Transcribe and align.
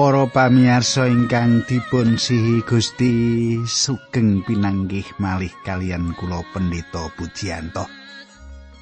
Para 0.00 0.24
pamirsa 0.24 1.12
ingkang 1.12 1.60
dipun 1.68 2.16
sihi 2.16 2.64
Gusti 2.64 3.12
sugeng 3.68 4.40
pinanggih 4.48 5.04
malih 5.20 5.52
kalian 5.60 6.16
kula 6.16 6.40
Pendeta 6.56 7.12
Pujiyanto. 7.20 7.84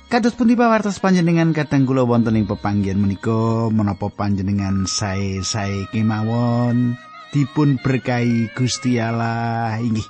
Kados 0.07 0.39
pundi 0.39 0.55
pawartos 0.55 1.03
panjenengan 1.03 1.51
kadang 1.51 1.91
kula 1.91 2.07
wonten 2.07 2.39
ing 2.39 2.47
pepanggihan 2.47 3.03
menika 3.03 3.67
menapa 3.67 4.15
panjenengan 4.15 4.87
sae-sae 4.87 5.91
kemawon 5.91 6.95
dipun 7.35 7.83
berkahi 7.83 8.55
Gusti 8.55 9.03
Allah 9.03 9.75
inggih. 9.83 10.07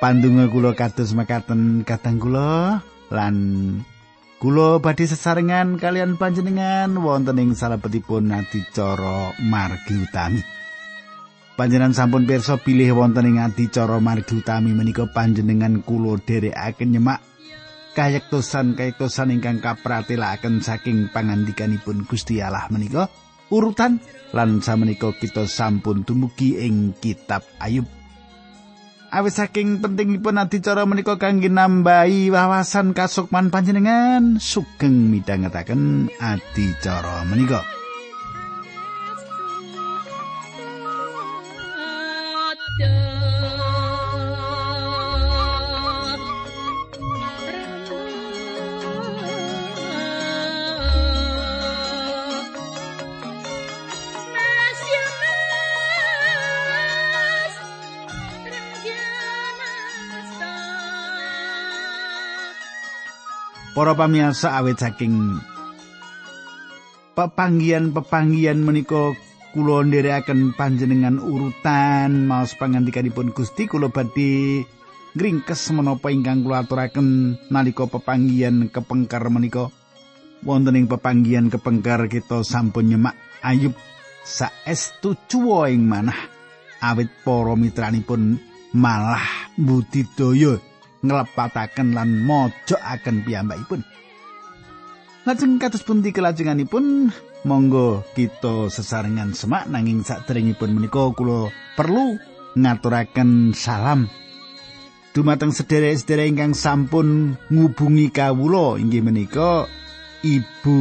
Pandonga 0.00 0.48
kula 0.48 0.72
kados 0.72 1.12
makaten 1.12 1.84
kadang 1.84 2.16
kula 2.16 2.80
lan 3.12 3.36
Kulo 4.42 4.82
badhe 4.82 5.06
sesarengan 5.06 5.78
kalian 5.78 6.18
panjenengan 6.18 6.90
wonten 6.98 7.38
ing 7.38 7.54
salebetipun 7.54 8.26
adicara 8.34 9.38
margi 9.38 9.94
utami. 10.02 10.42
Panjenengan 11.54 11.94
sampun 11.94 12.26
pirsa 12.26 12.58
pilih 12.58 12.90
wonten 12.98 13.22
ing 13.22 13.38
adicara 13.38 14.02
margi 14.02 14.42
utami 14.42 14.74
menika 14.74 15.06
panjenengan 15.06 15.86
kulo 15.86 16.18
dherekaken 16.18 16.90
nyemak 16.90 17.22
kayektosan-kayektosan 17.94 19.30
ingkang 19.30 19.62
kapratelaken 19.62 20.58
saking 20.58 21.06
pangandikanipun 21.14 22.02
Gusti 22.10 22.42
Allah 22.42 22.66
menika 22.66 23.14
urutan 23.46 24.02
lan 24.34 24.58
samenika 24.58 25.14
kita 25.14 25.46
sampun 25.46 26.02
dumugi 26.02 26.58
ing 26.58 26.98
kitab 26.98 27.46
Ayub 27.62 28.01
Awis 29.12 29.36
saking 29.36 29.84
pentingipun 29.84 30.40
adicara 30.40 30.88
menika 30.88 31.20
kangge 31.20 31.52
nambahi 31.52 32.32
wawasan 32.32 32.96
kasukman 32.96 33.52
panjenengan 33.52 34.40
sugeng 34.40 35.12
midhangetaken 35.12 36.08
adicara 36.16 37.20
menika. 37.28 37.60
Para 63.72 63.96
pamirsa 63.96 64.52
awet 64.60 64.84
saking 64.84 65.40
pepanggian-pepanggian 67.16 68.60
menika 68.60 69.16
kula 69.56 69.80
nderekaken 69.88 70.52
panjenengan 70.52 71.16
urutan 71.16 72.28
maos 72.28 72.52
pangandikanipun 72.52 73.32
Gusti 73.32 73.64
kula 73.64 73.88
badhe 73.88 74.68
ngringkes 75.16 75.72
menapa 75.72 76.12
ingkang 76.12 76.44
kula 76.44 76.68
aturaken 76.68 77.40
nalika 77.48 77.88
pepanggian 77.88 78.68
kepengker 78.68 79.24
menika. 79.32 79.72
Wonten 80.44 80.76
ing 80.76 80.84
pepanggian 80.84 81.48
kepengker 81.48 82.12
kita 82.12 82.44
sampun 82.44 82.92
nyemak 82.92 83.16
Ayub 83.40 83.72
saestu 84.20 85.16
cuwa 85.32 85.72
ing 85.72 85.88
manah. 85.88 86.28
Awit 86.84 87.08
para 87.24 87.56
mitranipun 87.56 88.36
malah 88.76 89.48
budidaya 89.56 90.60
nglepataken 91.02 91.94
lan 91.94 92.22
mojokaken 92.22 93.26
piyambakipun. 93.26 93.82
Lajeng 95.22 95.62
kados 95.62 95.86
pundi 95.86 96.10
kelajenganipun 96.10 97.14
monggo 97.46 98.02
kita 98.14 98.70
sesarengan 98.70 99.34
semak 99.34 99.70
nanging 99.70 100.02
saderengipun 100.02 100.74
menika 100.74 101.10
kula 101.14 101.50
perlu 101.78 102.18
ngaturaken 102.58 103.54
salam 103.54 104.10
dumateng 105.12 105.52
sederek-sederek 105.52 106.32
ingkang 106.32 106.54
sampun 106.56 107.38
ngubungi 107.52 108.08
kawula 108.14 108.80
inggih 108.80 109.04
menika 109.04 109.66
Ibu 110.22 110.80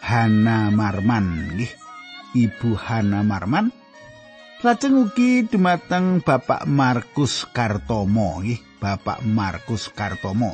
Hana 0.00 0.72
Marman 0.72 1.56
nggih 1.56 1.72
Ibu 2.34 2.70
Hana 2.76 3.20
Marman 3.24 3.79
Lajeng 4.60 5.08
ugi 5.08 5.48
dumateng 5.48 6.20
Bapak 6.20 6.68
Markus 6.68 7.48
Kartomo 7.48 8.44
nggih, 8.44 8.60
Bapak 8.76 9.24
Markus 9.24 9.88
Kartomo. 9.88 10.52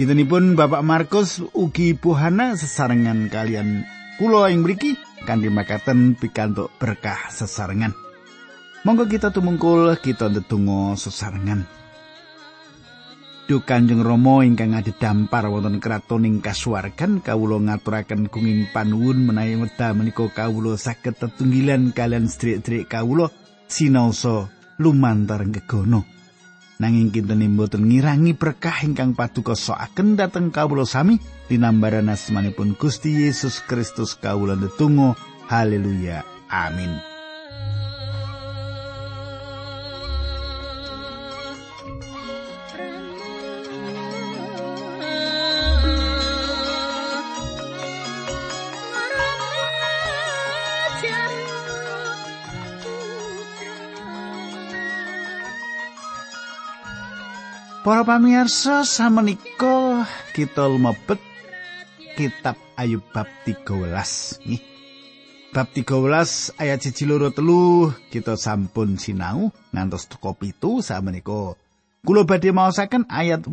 Kintenipun 0.00 0.56
Bapak 0.56 0.80
Markus 0.80 1.44
ugi 1.52 1.92
Ibu 1.92 2.16
Hana 2.16 2.56
sesarengan 2.56 3.28
kalian 3.28 3.84
kula 4.16 4.48
ing 4.48 4.64
mriki 4.64 4.96
kanthi 5.28 5.52
makaten 5.52 6.16
pikantuk 6.16 6.72
berkah 6.80 7.28
sesarengan. 7.28 7.92
Monggo 8.88 9.04
kita 9.04 9.28
tumungkul 9.28 10.00
kita 10.00 10.32
ndedonga 10.32 10.96
sesarengan. 10.96 11.83
Duh 13.44 13.60
Kanjeng 13.60 14.00
Rama 14.00 14.40
ingkang 14.40 14.72
dampar 14.96 15.52
wonten 15.52 15.76
kratoning 15.76 16.40
kasuwargan 16.40 17.20
kawula 17.20 17.60
ngaturaken 17.60 18.32
gunging 18.32 18.72
panuwun 18.72 19.20
menawi 19.20 19.60
wedha 19.60 19.92
menika 19.92 20.24
kawula 20.32 20.80
saged 20.80 21.20
tetunggilan 21.20 21.92
kalian 21.92 22.24
sedherek-sedherek 22.24 22.88
kawula 22.88 23.28
sinaosa 23.68 24.48
lumantar 24.80 25.44
gegono. 25.52 26.08
Nanging 26.80 27.12
kinten 27.12 27.44
mboten 27.52 27.84
ngirangi 27.84 28.32
berkah 28.32 28.80
ingkang 28.80 29.12
paduka 29.12 29.52
soaken 29.52 30.16
dhateng 30.16 30.48
kawula 30.48 30.88
sami 30.88 31.20
dinambaran 31.44 32.08
asmanipun 32.08 32.80
Gusti 32.80 33.28
Yesus 33.28 33.60
Kristus 33.68 34.16
kawula 34.16 34.56
ndedonga. 34.56 35.20
Haleluya. 35.52 36.24
Amin 36.48 37.13
Para 57.84 58.00
pamirsa 58.00 58.80
samenika 58.88 60.08
kita 60.32 60.64
lumebet 60.72 61.20
kitab 62.16 62.56
Ayub 62.80 63.04
bab 63.12 63.28
13 63.44 64.40
nih. 64.48 64.62
Bab 65.52 65.68
13 65.68 66.64
ayat 66.64 66.80
1 66.80 67.04
loro 67.04 67.28
telu 67.28 67.92
kita 68.08 68.40
sampun 68.40 68.96
sinau 68.96 69.52
ngantos 69.76 70.08
teko 70.08 70.32
pitu 70.32 70.80
samenika 70.80 71.60
kula 72.00 72.24
badhe 72.24 72.56
maosaken 72.56 73.04
ayat 73.04 73.44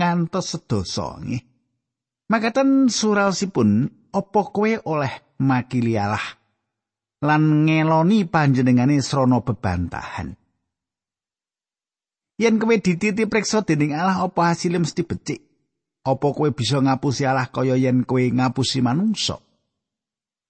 ngantos 0.00 0.56
sedasa 0.56 1.20
nggih. 1.20 1.44
Makaten 2.32 2.88
surasipun 2.88 3.92
apa 4.08 4.40
kowe 4.56 4.72
oleh 4.88 5.36
makili 5.44 6.00
Allah 6.00 6.24
lan 7.20 7.68
ngeloni 7.68 8.24
panjenengane 8.24 9.04
srana 9.04 9.44
bebantahan. 9.44 10.45
Yen 12.36 12.60
kowe 12.60 12.76
dititi 12.76 13.24
preksa 13.24 13.64
dening 13.64 13.96
Allah 13.96 14.28
apa 14.28 14.52
hasilé 14.52 14.76
mesti 14.76 15.02
becik? 15.08 15.40
Apa 16.04 16.26
kowe 16.36 16.48
bisa 16.52 16.78
ngapusi 16.78 17.24
Allah 17.24 17.48
kaya 17.48 17.80
yen 17.80 18.04
kowe 18.04 18.20
ngapusi 18.20 18.84
manungsa? 18.84 19.40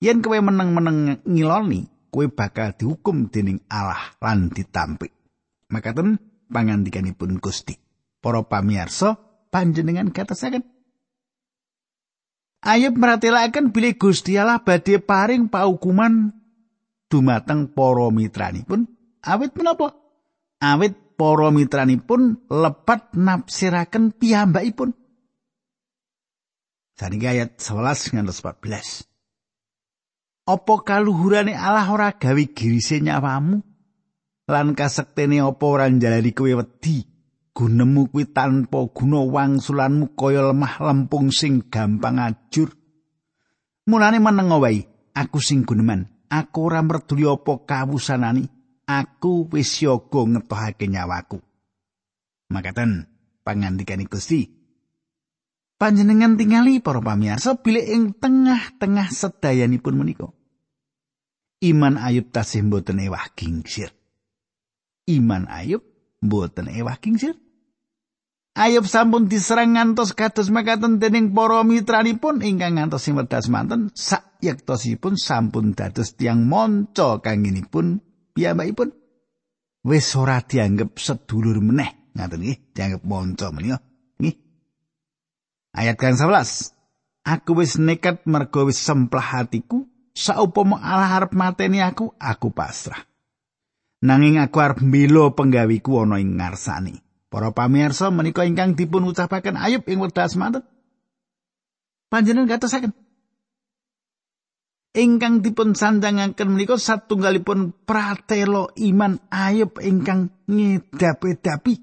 Yen 0.02 0.18
kowe 0.18 0.36
meneng-meneng 0.36 1.22
ngiloni, 1.22 2.10
kowe 2.10 2.26
bakal 2.26 2.74
dihukum 2.74 3.30
dening 3.30 3.62
Allah 3.70 4.18
lan 4.18 4.50
ditampik. 4.50 5.14
Makaten 5.70 6.18
pangandikanipun 6.50 7.38
Gusti. 7.38 7.78
Para 8.18 8.42
pamirsa, 8.42 9.14
panjenengan 9.54 10.10
katasaken 10.10 10.66
Ayub 12.66 12.98
meratelaken 12.98 13.70
bilih 13.70 13.94
Gusti 13.94 14.34
Allah 14.34 14.58
badhe 14.58 14.98
paring 14.98 15.46
paukuman 15.46 16.34
dumateng 17.06 17.70
para 17.70 18.10
mitranipun 18.10 18.90
awit 19.22 19.54
menapa? 19.54 19.94
Awit 20.58 20.98
para 21.16 21.48
mitranipun 21.50 22.44
lepat 22.46 23.16
nafsiraken 23.16 24.12
piyambakipun. 24.14 24.92
Saniki 26.96 27.28
ayat 27.28 27.60
11 27.60 28.16
ngantos 28.16 28.40
14. 28.40 29.04
Apa 30.46 30.74
kaluhurane 30.86 31.52
Allah 31.52 31.90
ora 31.90 32.14
gawe 32.14 32.44
girise 32.54 33.02
nyawamu? 33.02 33.60
Lan 34.46 34.78
kasektene 34.78 35.42
apa 35.42 35.64
ora 35.66 35.90
njalari 35.90 36.30
kowe 36.32 36.62
wedi? 36.62 37.04
Gunemu 37.56 38.12
kuwi 38.12 38.30
tanpa 38.30 38.84
guna 38.92 39.24
wangsulanmu 39.26 40.12
kaya 40.12 40.52
lemah 40.52 40.76
lempung 40.80 41.32
sing 41.32 41.66
gampang 41.72 42.20
ajur. 42.20 42.68
Mulane 43.88 44.20
meneng 44.20 44.52
aku 45.16 45.40
sing 45.40 45.64
guneman. 45.64 46.06
Aku 46.28 46.68
ora 46.68 46.84
merduli 46.84 47.24
apa 47.24 47.64
kawusanani. 47.64 48.55
Aku 48.86 49.50
wis 49.50 49.82
yoga 49.82 50.22
ngetohake 50.24 50.86
nyawaku. 50.86 51.42
Makaten 52.50 53.10
pangandikan 53.42 54.02
Gusti. 54.06 54.54
Panjenengan 55.76 56.40
tingali 56.40 56.80
para 56.80 57.04
pamirsa 57.04 57.60
bilih 57.60 57.84
ing 57.84 58.02
tengah-tengah 58.16 59.12
sedayanipun 59.12 59.94
menika. 59.98 60.32
iman 61.60 62.00
Ayub 62.00 62.32
tasih 62.32 62.64
mboten 62.64 63.00
ewah 63.00 63.32
gingsir. 63.36 63.92
Iman 65.08 65.48
Ayub 65.48 65.84
mboten 66.24 66.72
ewah 66.72 66.96
gingsir. 67.00 67.36
Ayub 68.56 68.88
sampun 68.88 69.28
diserang 69.28 69.76
ngantos 69.76 70.16
kados 70.16 70.48
makaten 70.48 70.96
dening 70.96 71.36
para 71.36 71.60
mitranipun 71.60 72.40
ingkang 72.40 72.80
ngantos 72.80 73.04
sing 73.04 73.12
wedas 73.12 73.52
manten 73.52 73.92
sak 73.92 74.40
yektosipun 74.40 75.20
sampun 75.20 75.76
dados 75.76 76.16
tiang 76.16 76.48
monco 76.48 77.20
kanginipun 77.20 78.00
piyambakipun 78.36 78.92
wis 79.88 80.12
ora 80.12 80.44
dianggep 80.44 81.00
sedulur 81.00 81.64
meneh. 81.64 82.12
Ngaten 82.12 82.40
nggih 82.44 82.58
dianggep 82.76 83.02
monco 83.08 83.48
menika 83.56 83.80
nggih. 84.20 84.36
Ayat 85.72 85.96
kang 85.96 86.20
11 86.20 86.76
aku 87.24 87.64
wis 87.64 87.80
nekat 87.80 88.28
mergo 88.28 88.68
wis 88.68 88.76
semplah 88.76 89.24
hatiku 89.24 89.88
saupama 90.12 90.76
Allah 90.76 91.16
arep 91.16 91.32
mateni 91.32 91.80
aku 91.80 92.12
aku 92.20 92.52
pasrah. 92.52 93.00
Nanging 94.04 94.36
aku 94.36 94.60
arep 94.60 94.84
mbela 94.84 95.32
penggawiku 95.32 96.04
ana 96.04 96.20
ing 96.20 96.36
ngarsane. 96.36 97.00
Para 97.32 97.50
pamirsa 97.50 98.12
menika 98.12 98.46
ingkang 98.46 98.78
dipun 98.78 99.08
ucapaken 99.08 99.58
Ayub 99.58 99.82
ing 99.88 99.98
wekdal 99.98 100.28
semanten. 100.28 100.62
Panjenengan 102.06 102.56
gatosaken. 102.56 102.94
Ingkang 104.96 105.44
dipun 105.44 105.76
sanjangaken 105.76 106.56
menika 106.56 106.80
satunggalipun 106.80 107.84
pratelo 107.84 108.72
iman 108.80 109.20
Ayub 109.28 109.76
ingkang 109.84 110.48
ngedapi-dapi. 110.48 111.74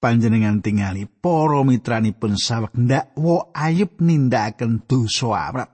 Panjenengan 0.00 0.64
tingali 0.64 1.04
para 1.04 1.60
mitranipun 1.60 2.40
sawek 2.40 2.72
ndakwa 2.72 3.52
Ayub 3.52 4.00
nindakaken 4.00 4.88
dosa 4.88 5.36
awrat. 5.36 5.68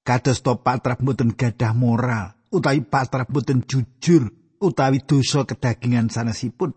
Kados 0.00 0.40
to 0.40 0.56
patrap 0.64 1.04
mboten 1.04 1.36
gadah 1.36 1.76
moral 1.76 2.32
utawi 2.48 2.80
patrap 2.80 3.28
mboten 3.28 3.60
jujur 3.68 4.32
utawi 4.56 5.04
dosa 5.04 5.44
kedagingan 5.44 6.08
sanesipun. 6.08 6.72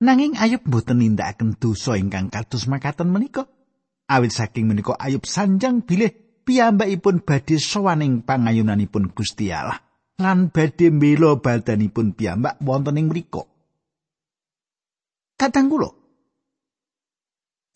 Nanging 0.00 0.40
Ayub 0.40 0.64
mboten 0.64 1.04
nindakaken 1.04 1.60
dosa 1.60 2.00
ingkang 2.00 2.32
kados 2.32 2.64
makaten 2.64 3.12
menika. 3.12 3.44
Awit 4.04 4.32
saking 4.36 4.68
menika 4.68 4.96
Ayub 5.00 5.24
sanjang 5.24 5.80
bilih 5.80 6.12
piyambakipun 6.44 7.24
badhe 7.24 7.56
sowan 7.56 8.04
ing 8.04 8.20
pangayunanipun 8.20 9.16
Gusti 9.16 9.48
Allah 9.48 9.80
lan 10.20 10.52
badhe 10.52 10.92
mbela 10.92 11.40
badanipun 11.40 12.12
piyambak 12.12 12.60
wonten 12.60 13.00
ing 13.00 13.08
mriku. 13.08 13.42
Kadang 15.40 15.72
kula 15.72 15.90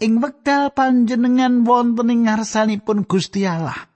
ing 0.05 0.21
wekdal 0.21 0.77
panjenengan 0.77 1.65
wonten 1.65 2.13
ing 2.13 2.29
ngarsanipun 2.29 3.09
Gusti 3.09 3.49
Allah 3.49 3.89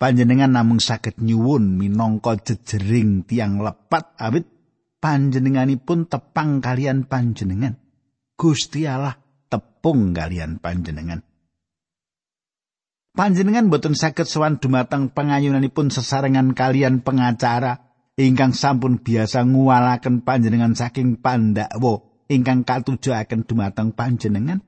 panjenengan 0.00 0.52
namung 0.52 0.80
saged 0.80 1.20
nyuwun 1.20 1.80
minangka 1.80 2.40
jejering 2.40 3.24
tiang 3.28 3.60
lepat 3.60 4.16
awit 4.16 4.48
panjenenganipun 5.00 6.08
tepang 6.08 6.60
kalian 6.64 7.08
panjenengan. 7.08 7.76
Gusti 8.36 8.88
Allah 8.88 9.19
tepung 9.80 10.12
kalian 10.12 10.60
panjenengan. 10.60 11.24
Panjenengan 13.16 13.72
boten 13.72 13.96
saged 13.96 14.28
sowan 14.28 14.60
dumateng 14.60 15.08
pengayunanipun 15.08 15.88
sesarengan 15.88 16.52
kalian 16.52 17.00
pengacara 17.00 17.90
ingkang 18.20 18.52
sampun 18.52 19.00
biasa 19.00 19.48
nguwalaken 19.48 20.20
panjenengan 20.20 20.76
saking 20.76 21.16
pandakwa 21.18 22.04
ingkang 22.28 22.62
katujuaken 22.68 23.48
dumateng 23.48 23.96
panjenengan. 23.96 24.60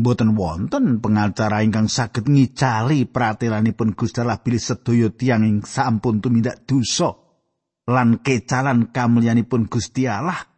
Boten 0.00 0.32
wonten 0.32 1.04
pengacara 1.04 1.60
ingkang 1.60 1.92
saged 1.92 2.24
ngicali 2.24 3.04
pratelanipun 3.04 3.92
Gusti 3.92 4.24
Allah 4.24 4.40
bilih 4.40 4.58
sedaya 4.58 5.12
tiyang 5.12 5.44
ing 5.44 5.60
sampun 5.60 6.24
tumindak 6.24 6.64
dosa 6.64 7.12
lan 7.84 8.24
kecalan 8.24 8.88
kamulyanipun 8.88 9.68
Gusti 9.68 10.08
Allah 10.08 10.49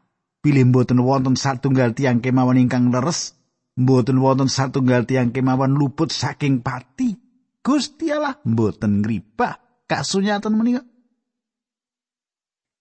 bilih 0.42 0.68
mboten 0.68 0.98
wonten 1.00 1.38
satunggal 1.38 1.94
tiang 1.94 2.18
kemawon 2.18 2.58
ingkang 2.58 2.90
leres 2.90 3.38
mboten 3.78 4.18
wonten 4.18 4.50
satunggal 4.50 5.06
tiang 5.06 5.30
kemawon 5.30 5.78
luput 5.78 6.10
saking 6.10 6.60
pati. 6.60 7.16
Gusti 7.62 8.10
Allah 8.10 8.42
mboten 8.42 9.06
ngribah 9.06 9.86
kasunyatan 9.86 10.58
menika. 10.58 10.82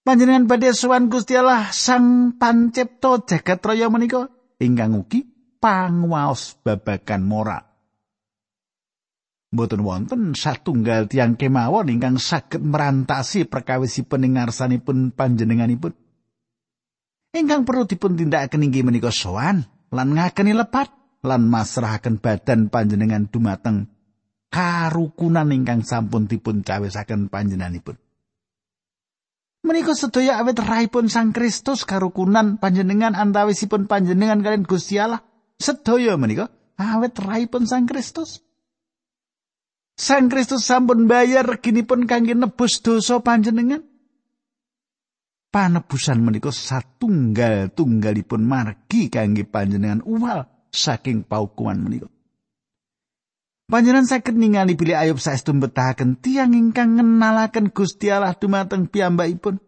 Panjenengan 0.01 0.49
badhe 0.49 0.73
sowan 0.73 1.13
Gusti 1.13 1.37
Allah 1.37 1.69
Sang 1.69 2.33
Pancipta 2.41 3.21
jagat 3.21 3.61
raya 3.61 3.93
menika 3.93 4.25
ingkang 4.57 4.97
ugi 4.97 5.21
panguwaos 5.61 6.57
babagan 6.65 7.21
moral. 7.21 7.61
Mboten 9.53 9.85
wonten 9.85 10.21
satunggal 10.33 11.05
tiang 11.05 11.37
kemawon 11.37 11.93
ingkang 11.93 12.17
saged 12.17 12.65
merantasi 12.65 13.45
perkawisipun 13.45 14.25
ing 14.25 14.41
ngarsanipun 14.41 15.13
panjenenganipun. 15.13 15.93
Ingkang 17.31 17.63
perlu 17.63 17.87
dipun 17.87 18.19
tindakaken 18.19 18.67
inggih 18.67 18.83
menika 18.83 19.07
sowan 19.07 19.63
lan 19.87 20.07
ngakeni 20.19 20.51
lepat 20.51 20.91
lan 21.23 21.47
masrahaken 21.47 22.19
badan 22.19 22.67
panjenengan 22.67 23.31
dumateng 23.31 23.87
karukunan 24.51 25.47
ingkang 25.55 25.81
sampun 25.81 26.27
dipun 26.27 26.61
cawisaken 26.61 27.31
panjenenganipun. 27.31 27.95
Menika 29.61 29.93
sedaya 29.93 30.41
awet 30.41 30.57
raipun 30.57 31.07
Sang 31.07 31.31
Kristus 31.31 31.85
karukunan 31.85 32.57
panjenengan 32.57 33.13
antawisipun 33.13 33.85
panjenengan 33.85 34.41
kalian 34.41 34.65
Gusti 34.65 34.97
Allah. 34.97 35.21
Sedaya 35.61 36.17
menika 36.17 36.49
awet 36.81 37.15
raipun 37.15 37.69
Sang 37.69 37.85
Kristus. 37.85 38.41
Sang 39.95 40.33
Kristus 40.33 40.65
sampun 40.65 41.05
bayar 41.05 41.45
reginipun 41.45 42.09
kangge 42.09 42.33
nebus 42.33 42.81
dosa 42.81 43.21
panjenengan. 43.21 43.85
Panebusan 45.51 46.23
menika 46.23 46.47
satunggal 46.47 47.75
tunggalipun 47.75 48.47
margi 48.47 49.11
kangge 49.11 49.43
panjenengan 49.43 49.99
uwal 50.07 50.47
saking 50.71 51.27
paukuman 51.27 51.75
menika. 51.75 52.07
Panjenengan 53.67 54.07
saged 54.07 54.35
ningali 54.39 54.79
bilih 54.79 54.95
Ayub 54.95 55.19
saestu 55.19 55.51
betahaken 55.51 56.15
tiang 56.23 56.55
ingkang 56.55 56.95
ngenalaken 56.95 57.75
Gusti 57.75 58.07
Allah 58.07 58.31
dumateng 58.35 58.87
piyambakipun. 58.87 59.59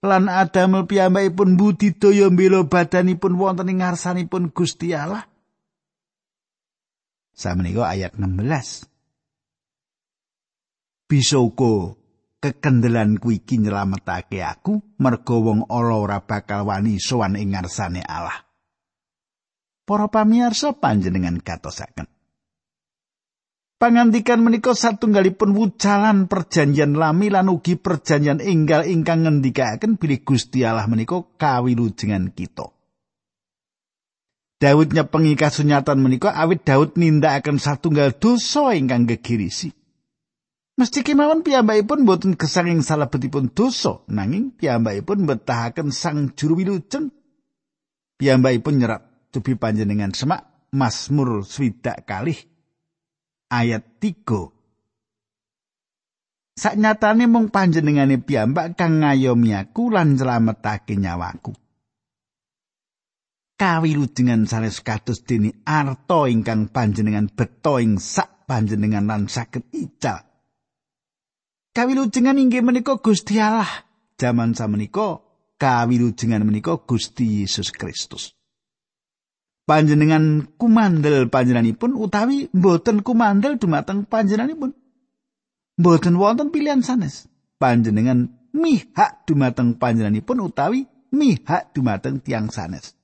Lan 0.00 0.32
adamel 0.32 0.88
piyambakipun 0.88 1.60
budidaya 1.60 2.32
mbela 2.32 2.64
badanipun 2.64 3.36
wonten 3.36 3.68
ing 3.68 3.84
ngarsanipun 3.84 4.56
Gusti 4.56 4.96
Allah. 4.96 5.28
Sameneika 7.36 7.92
ayat 7.92 8.16
16. 8.16 8.90
bisa 11.10 11.42
uga 11.42 11.98
kekendelan 12.40 13.20
kuwi 13.20 13.44
iki 13.44 13.60
nyelametake 13.60 14.40
aku 14.40 14.80
merga 14.96 15.36
wong 15.36 15.68
ala 15.68 15.96
ora 16.00 16.18
bakal 16.24 16.64
wani 16.64 16.96
sowan 16.96 17.36
ing 17.36 17.52
ngarsane 17.52 18.00
Allah. 18.00 18.48
Para 19.84 20.08
pamirsa 20.08 20.72
panjenengan 20.72 21.38
katosaken. 21.38 22.08
Pangandikan 23.80 24.44
menika 24.44 24.76
satunggalipun 24.76 25.56
wucalan 25.56 26.28
perjanjian 26.28 27.00
lami 27.00 27.32
lan 27.32 27.48
ugi 27.48 27.80
perjanjian 27.80 28.36
enggal 28.44 28.84
ingkang 28.84 29.24
ngendikaken 29.24 29.96
bilih 29.96 30.20
Gusti 30.20 30.68
Allah 30.68 30.84
menika 30.84 31.24
kawilujengan 31.40 32.28
kita. 32.36 32.68
Daud 34.60 34.92
nyepengi 34.92 35.32
kasunyatan 35.32 35.96
menika 35.96 36.36
awit 36.36 36.68
Daud 36.68 37.00
nindakaken 37.00 37.56
satunggal 37.56 38.20
dosa 38.20 38.76
ingkang 38.76 39.08
gegirisi. 39.08 39.79
Mesti 40.80 41.04
kemawon 41.04 41.44
piyambakipun 41.44 42.08
boten 42.08 42.40
gesanging 42.40 42.80
salebetipun 42.80 43.52
dosa, 43.52 44.00
nanging 44.08 44.56
piyambakipun 44.56 45.28
betahaken 45.28 45.92
sang 45.92 46.32
juru 46.32 46.56
wilujeng. 46.56 47.12
Piyambakipun 48.16 48.80
nyerat 48.80 49.04
tubi 49.28 49.60
panjenengan 49.60 50.16
semak 50.16 50.72
Mazmur 50.72 51.44
swidak 51.44 52.08
kalih 52.08 52.40
ayat 53.52 54.00
3. 54.00 56.56
Saknyatane 56.56 57.28
mung 57.28 57.52
panjenengane 57.52 58.16
piyambak 58.16 58.80
kang 58.80 59.04
ngayomi 59.04 59.52
aku 59.52 59.92
lan 59.92 60.16
nyelametake 60.16 60.96
nyawaku. 60.96 61.52
Kawilujengan 63.60 64.48
sanes 64.48 64.80
kados 64.80 65.28
dene 65.28 65.60
arta 65.68 66.24
ingkang 66.24 66.72
panjenengan 66.72 67.28
beto 67.28 67.76
ing 67.76 68.00
sak 68.00 68.48
panjenengan 68.48 69.04
lan 69.04 69.28
saged 69.28 69.68
ical 69.76 70.29
Kawilujengan 71.70 72.34
inggih 72.34 72.66
menika 72.66 72.98
Gusti 72.98 73.38
Allah. 73.38 73.86
Jaman 74.18 74.58
samenika 74.58 75.22
kawilujengan 75.54 76.42
menika 76.42 76.82
Gusti 76.82 77.46
Yesus 77.46 77.70
Kristus. 77.70 78.34
Panjenengan 79.70 80.50
kumandel 80.58 81.30
panjenenganipun 81.30 81.94
utawi 81.94 82.50
mboten 82.50 83.06
kumandel 83.06 83.54
dumateng 83.62 84.02
panjenenganipun. 84.02 84.74
Mboten 85.78 86.18
wonten 86.18 86.50
pilihan 86.50 86.82
sanes. 86.82 87.30
Panjenengan 87.62 88.50
mihak 88.50 89.22
dumateng 89.30 89.78
panjenenganipun 89.78 90.42
utawi 90.42 90.90
mihak 91.14 91.70
dumateng 91.70 92.18
tiang 92.18 92.50
sanes. 92.50 92.98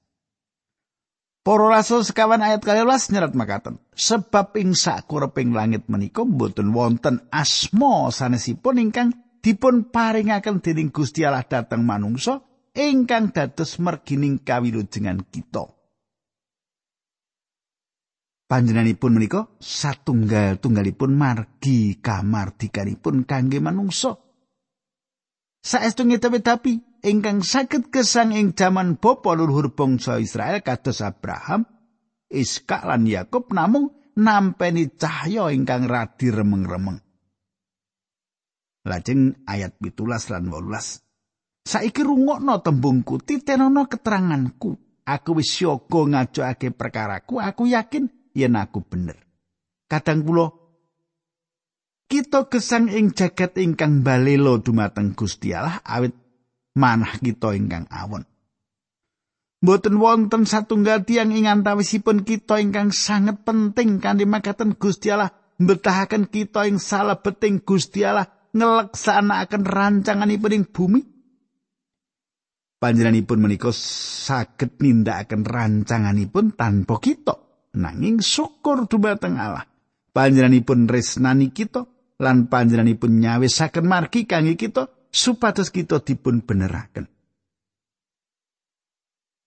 Para 1.47 1.63
rasul 1.71 2.03
sekawan 2.03 2.43
ayat 2.43 2.59
12 2.59 3.15
nyerat 3.15 3.39
makaten. 3.39 3.79
Sebab 3.95 4.59
ing 4.59 4.75
sakureping 4.75 5.55
langit 5.55 5.87
menika 5.87 6.27
boten 6.27 6.75
wonten 6.75 7.23
asma 7.31 8.11
sanesipun 8.11 8.83
ingkang 8.83 9.15
dipun 9.47 9.95
paringaken 9.95 10.59
dening 10.59 10.91
Gusti 10.91 11.23
Allah 11.23 11.47
dhateng 11.47 11.87
manungsa 11.87 12.43
ingkang 12.75 13.31
dados 13.31 13.79
mergining 13.79 14.43
kawilujengan 14.43 15.23
kita. 15.31 15.71
Panjenenganipun 18.51 19.15
menika 19.15 19.47
satunggal 19.63 20.59
tunggalipun 20.59 21.15
margi 21.15 22.03
kamardikanipun 22.03 23.23
kangge 23.23 23.63
manungsa. 23.63 24.19
Saestu 25.63 26.11
ngetapi 26.11 26.96
ingkang 27.07 27.47
saged 27.47 27.95
gesang 27.95 28.35
ing 28.35 28.59
jaman 28.59 28.99
bapa 28.99 29.39
luhur 29.39 29.71
bangsa 29.79 30.19
Israel 30.19 30.59
kados 30.67 30.99
Abraham, 31.07 31.63
Iska 32.27 32.83
lan 32.83 33.07
Yakub 33.07 33.55
namung 33.55 33.95
nampeni 34.19 34.91
cahya 34.99 35.55
ingkang 35.55 35.87
radi 35.87 36.35
remeng-remeng. 36.35 36.99
Lajeng 38.87 39.47
ayat 39.47 39.79
pitulas 39.79 40.27
lan 40.35 40.51
wolulas. 40.51 41.03
Saiki 41.67 42.03
rungokno 42.03 42.63
tembungku, 42.63 43.23
titenono 43.23 43.87
keteranganku. 43.91 45.03
Aku 45.07 45.39
wis 45.39 45.55
yoga 45.63 46.03
ngajokake 46.03 46.75
perkaraku, 46.75 47.39
aku 47.39 47.71
yakin 47.71 48.11
yen 48.35 48.59
aku 48.59 48.83
bener. 48.83 49.15
Kadang 49.87 50.27
kula 50.27 50.51
kita 52.11 52.51
gesang 52.51 52.91
ing 52.91 53.15
jagat 53.15 53.55
ingkang 53.59 54.03
balelo 54.03 54.59
dumateng 54.59 55.15
Gusti 55.15 55.55
Allah 55.55 55.79
awit 55.87 56.26
manah 56.77 57.17
kita 57.19 57.57
ingkang 57.57 57.89
awon. 57.89 58.29
Mboten 59.65 59.97
wonten 59.97 60.45
satunggal 60.45 61.09
tiang 61.09 61.33
ing 61.33 61.49
antawisipun 61.49 62.23
kita 62.23 62.61
ingkang 62.61 62.93
sangat 62.93 63.43
penting 63.43 63.99
kanthi 63.99 64.29
makaten 64.29 64.77
Gusti 64.77 65.09
Allah 65.09 65.33
mbetahaken 65.57 66.29
kita 66.29 66.69
ing 66.69 66.77
salebeting 66.77 67.65
Gusti 67.65 68.05
Allah 68.05 68.29
ngelaksanakaken 68.53 69.65
rancanganipun 69.65 70.53
ing 70.55 70.65
bumi. 70.69 71.01
Panjenenganipun 72.77 73.41
menika 73.41 73.73
saged 73.73 74.77
nindakaken 74.77 75.49
rancanganipun 75.49 76.53
tanpa 76.55 77.01
kita 77.01 77.35
nanging 77.73 78.21
syukur 78.21 78.85
dumateng 78.85 79.41
Allah. 79.41 79.65
Panjenenganipun 80.13 80.85
resnani 80.85 81.49
kita 81.53 81.89
lan 82.21 82.49
panjenenganipun 82.53 83.21
nyawisaken 83.21 83.85
margi 83.89 84.29
kangge 84.29 84.61
kita 84.61 84.96
supados 85.17 85.73
kita 85.73 86.05
dipun 86.05 86.45
beneraken. 86.45 87.09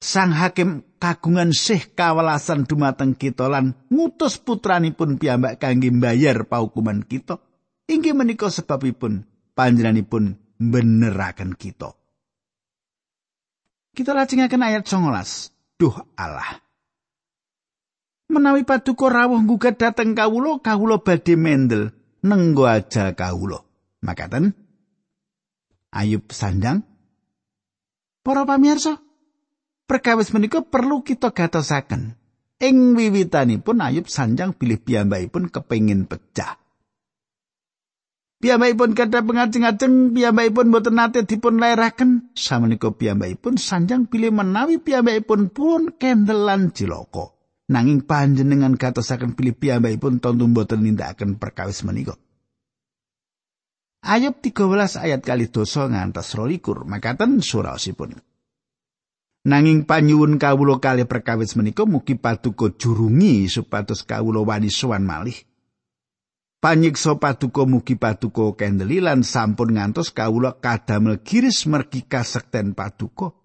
Sang 0.02 0.34
hakim 0.34 0.82
kagungan 0.98 1.54
sih 1.54 1.94
kawelasan 1.94 2.66
dumateng 2.66 3.14
kita 3.14 3.46
lan 3.52 3.78
ngutus 3.94 4.42
putranipun 4.42 5.22
piyambak 5.22 5.62
kangge 5.62 5.94
mbayar 5.94 6.50
paukuman 6.50 7.06
kita. 7.06 7.38
Inggih 7.86 8.16
menika 8.16 8.50
sebabipun 8.50 9.28
panjenenganipun 9.54 10.40
beneraken 10.58 11.54
kita. 11.54 11.94
Kita 13.92 14.16
lajengaken 14.16 14.64
ayat 14.64 14.84
19. 14.88 15.78
Duh 15.80 15.96
Allah. 16.16 16.64
Menawi 18.30 18.62
paduka 18.64 19.10
rawuh 19.10 19.42
gugat 19.42 19.82
dhateng 19.82 20.14
kawula, 20.14 20.62
kawula 20.62 21.02
badhe 21.02 21.34
mendel 21.34 21.92
nenggo 22.22 22.70
aja 22.70 23.12
kawula. 23.18 23.66
Makaten 24.06 24.69
Ayub 25.90 26.30
sandang 26.30 26.86
Para 28.20 28.46
pamirsa, 28.46 29.00
perkawis 29.90 30.30
menika 30.36 30.62
perlu 30.62 31.02
kita 31.02 31.34
gatosaken. 31.34 32.20
Ing 32.60 32.94
wiwitanipun 32.94 33.80
Ayub 33.80 34.12
sanjang 34.12 34.52
bilih 34.54 34.84
piyambakipun 34.84 35.48
kepengin 35.48 36.04
pecah. 36.06 36.60
Piyambakipun 38.40 38.96
kada 38.96 39.24
pengajeng-ajeng 39.24 40.16
piyambakipun 40.16 40.68
boten 40.72 40.96
nate 41.00 41.24
dipun 41.24 41.58
lairaken. 41.58 42.36
Samenika 42.36 42.92
piyambakipun 42.92 43.56
sanjang 43.56 44.12
bilih 44.12 44.36
menawi 44.36 44.78
piyambakipun 44.84 45.50
pun 45.56 45.96
kendelan 45.96 46.76
cilaka. 46.76 47.34
Nanging 47.72 48.04
panjenengan 48.04 48.76
gatosaken 48.76 49.34
pilih 49.40 49.56
piyambakipun 49.56 50.20
tonton 50.22 50.52
boten 50.52 50.84
nindakaken 50.84 51.40
perkawis 51.40 51.82
menika. 51.88 52.20
Ayub 54.00 54.40
13 54.40 54.96
ayat 54.96 55.22
kali 55.28 55.52
dosa 55.52 55.92
ngantos 55.92 56.32
rolikur 56.32 56.88
makaten 56.88 57.44
surasipun. 57.44 58.16
Nanging 59.44 59.84
panyuwun 59.84 60.40
kawulo 60.40 60.80
kali 60.80 61.04
perkawis 61.04 61.60
menika 61.60 61.84
mugi 61.84 62.16
paduka 62.16 62.72
jurungi 62.76 63.48
supados 63.52 64.08
kawulo 64.08 64.48
wani 64.48 64.72
sowan 64.72 65.04
malih. 65.04 65.36
Panyiksa 66.60 67.20
paduka 67.20 67.64
mugi 67.68 67.96
paduka 67.96 68.56
kendeli 68.56 69.00
lan 69.04 69.24
sampun 69.24 69.76
ngantos 69.76 70.12
kawulo 70.12 70.60
kadamel 70.60 71.24
giris 71.24 71.68
mergi 71.68 72.04
kasekten 72.04 72.76
paduka. 72.76 73.36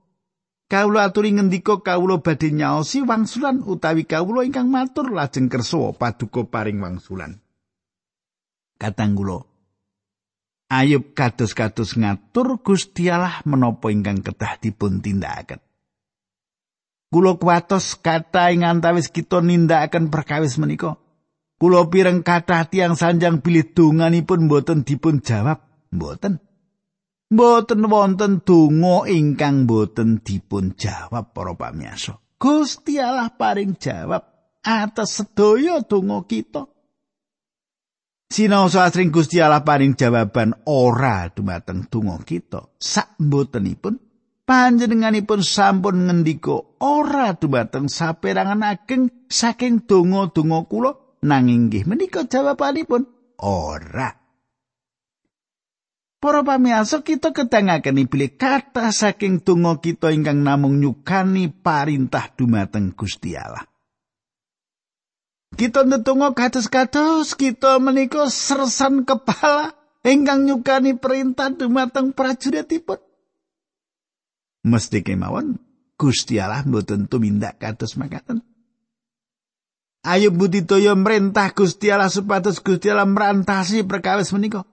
Kawulo 0.70 0.98
aturi 0.98 1.34
ngendika 1.34 1.82
kawulo 1.82 2.22
badhe 2.22 2.50
nyaosi 2.50 3.02
wangsulan 3.06 3.62
utawi 3.62 4.06
kawulo 4.06 4.42
ingkang 4.42 4.70
matur 4.70 5.14
lajeng 5.14 5.46
kersa 5.46 5.94
paduka 5.94 6.46
paring 6.46 6.82
wangsulan. 6.82 7.38
Katanggulo 8.74 9.53
Ayub 10.72 11.12
kados-kados 11.12 11.94
ngatur 12.00 12.58
Gusti 12.64 13.12
Allah 13.12 13.44
menapa 13.44 13.92
ingkang 13.92 14.24
kedah 14.24 14.56
dipun 14.58 15.04
tindakaken. 15.04 15.60
Kula 17.14 17.38
kuwatos 17.38 17.94
kata 18.00 18.50
ing 18.50 18.66
antawis 18.66 19.06
kita 19.06 19.38
nindakaken 19.38 20.10
perkawis 20.10 20.58
menika. 20.58 20.98
Kula 21.62 21.86
pireng 21.86 22.26
kathah 22.26 22.66
tiang 22.66 22.98
sanjang 22.98 23.38
bilih 23.38 23.70
donganipun 23.70 24.50
boten 24.50 24.82
dipun 24.82 25.22
jawab, 25.22 25.62
boten. 25.94 26.42
Boten 27.30 27.86
wonten 27.86 28.42
donga 28.42 29.06
ingkang 29.06 29.70
boten 29.70 30.26
dipun 30.26 30.74
jawab 30.74 31.30
para 31.30 31.54
pamirsa. 31.54 32.18
Gusti 32.42 32.98
Allah 32.98 33.30
paring 33.30 33.78
jawab 33.78 34.26
atas 34.66 35.22
sedaya 35.22 35.86
donga 35.86 36.26
kita. 36.26 36.66
Sinau 38.34 38.66
asring 38.66 39.14
Gusti 39.14 39.38
Allah 39.38 39.62
paring 39.62 39.94
jawaban 39.94 40.58
ora 40.66 41.30
dumateng 41.30 41.86
donga 41.86 42.18
kita. 42.18 42.66
Sak 42.82 43.14
mbotenipun 43.22 43.94
panjenenganipun 44.42 45.38
sampun 45.38 46.10
ngendika 46.10 46.58
ora 46.82 47.38
dumateng 47.38 47.86
saperangan 47.86 48.66
ageng 48.66 49.30
saking 49.30 49.86
donga-donga 49.86 50.66
kula 50.66 51.22
nanging 51.22 51.70
nggih 51.70 51.86
menika 51.86 52.26
jawabanipun 52.26 53.06
ora. 53.38 54.10
Para 56.18 56.42
pamirsa 56.42 57.06
kita 57.06 57.30
kedangaken 57.30 58.02
bilih 58.10 58.34
kata 58.34 58.90
saking 58.90 59.46
donga 59.46 59.78
kita 59.78 60.10
ingkang 60.10 60.42
namung 60.42 60.82
nyukani 60.82 61.54
parintah 61.54 62.34
dumateng 62.34 62.98
Gusti 62.98 63.38
Allah. 63.38 63.62
Kita 65.54 65.86
ndedonga 65.86 66.34
kados-kados 66.34 67.38
kita 67.38 67.78
menika 67.78 68.26
sersan 68.26 69.06
kepala 69.06 69.70
ingkang 70.02 70.50
nyukani 70.50 70.98
perintah 70.98 71.54
dumateng 71.54 72.10
prajuritipun. 72.10 72.98
Mesti 74.66 75.06
kemawon 75.06 75.62
Gusti 75.94 76.42
Allah 76.42 76.66
mboten 76.66 77.06
tumindak 77.06 77.62
kados 77.62 77.94
makaten. 77.94 78.42
Ayo 80.04 80.34
budidaya 80.34 80.92
merintah 80.98 81.54
Gusti 81.54 81.88
Allah 81.88 82.10
supados 82.10 82.58
Gusti 82.60 82.90
Allah 82.90 83.06
merantasi 83.08 83.86
perkawis 83.86 84.34
menika. 84.34 84.66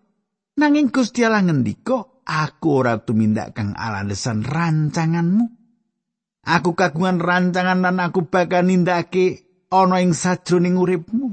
Nanging 0.60 0.92
Gusti 0.92 1.24
Allah 1.24 1.46
ngendika, 1.46 2.04
aku 2.28 2.68
ora 2.84 3.00
tumindak 3.00 3.56
kang 3.56 3.72
alasan 3.78 4.44
rancanganmu. 4.44 5.46
Aku 6.42 6.74
kagungan 6.74 7.22
rancangan 7.22 7.86
lan 7.86 8.02
aku 8.02 8.26
bakal 8.26 8.66
nindakake 8.66 9.51
ana 9.72 10.04
ing 10.04 10.12
sajroning 10.12 10.76
uripmu. 10.76 11.32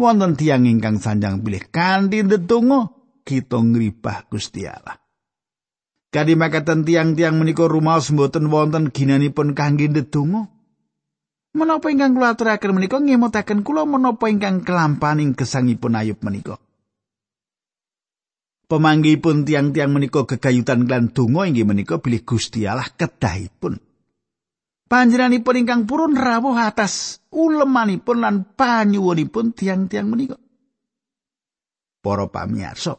Wonten 0.00 0.34
tiyang 0.34 0.66
ingkang 0.66 0.98
sanjang 0.98 1.44
pilih 1.44 1.70
kanthi 1.70 2.26
ndedonga 2.26 2.90
kita 3.22 3.60
ngribah 3.62 4.26
Gusti 4.26 4.66
Allah. 4.66 4.98
Kadi 6.10 6.34
makaten 6.34 6.82
tiang-tiang 6.82 7.38
menika 7.38 7.70
rumaos 7.70 8.10
mboten 8.10 8.50
wonten 8.50 8.90
ginanipun 8.90 9.54
kangge 9.54 9.86
ndedonga. 9.86 10.50
Menapa 11.54 11.90
ingkang 11.90 12.14
kula 12.14 12.34
aturaken 12.34 12.78
menika 12.78 12.98
ngemutaken 12.98 13.62
kula 13.62 13.82
menapa 13.86 14.30
ingkang 14.30 14.62
kelampaning 14.66 15.34
gesangipun 15.34 15.98
Ayub 15.98 16.18
menika. 16.22 16.58
Pemanggipun 18.70 19.42
tiang-tiang 19.42 19.90
menika 19.90 20.22
gegayutan 20.30 20.86
lan 20.86 21.10
donga 21.10 21.42
inggih 21.42 21.66
menika 21.66 21.98
bilih 21.98 22.22
Gusti 22.22 22.70
Allah 22.70 22.86
kedahipun. 22.86 23.89
Panjenenganipun 24.90 25.54
ingkang 25.54 25.86
purun 25.86 26.18
rawuh 26.18 26.58
atas 26.58 27.22
ulemanipun 27.30 28.26
lan 28.26 28.42
panyuwunipun 28.58 29.54
tiang-tiang 29.54 30.10
menika. 30.10 30.34
Para 32.02 32.26
pamirsa. 32.26 32.98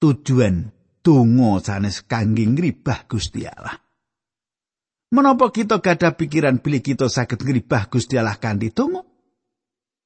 Tujuan 0.00 0.72
donga 1.04 1.60
sanes 1.60 2.00
kangge 2.08 2.48
ngribah 2.48 3.04
Gusti 3.04 3.44
Allah. 3.44 3.76
Menapa 5.12 5.52
kita 5.52 5.84
gadah 5.84 6.16
pikiran 6.16 6.64
bilih 6.64 6.80
kita 6.80 7.12
saged 7.12 7.44
ngribah 7.44 7.92
Gusti 7.92 8.16
Allah 8.16 8.40
kanthi 8.40 8.72
donga? 8.72 9.04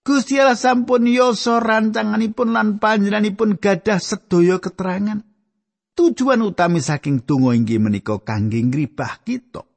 Gusti 0.03 0.35
Allah 0.43 0.59
sampun 0.59 1.07
yoso 1.07 1.63
rancanganipun 1.63 2.51
lan 2.51 2.83
panjenenganipun 2.83 3.63
gadah 3.63 4.03
sedaya 4.03 4.59
keterangan. 4.59 5.23
Tujuan 5.95 6.43
utami 6.43 6.83
saking 6.83 7.23
donga 7.23 7.55
inggih 7.55 7.79
menika 7.79 8.19
kangge 8.19 8.59
ngribah 8.67 9.23
kita. 9.23 9.76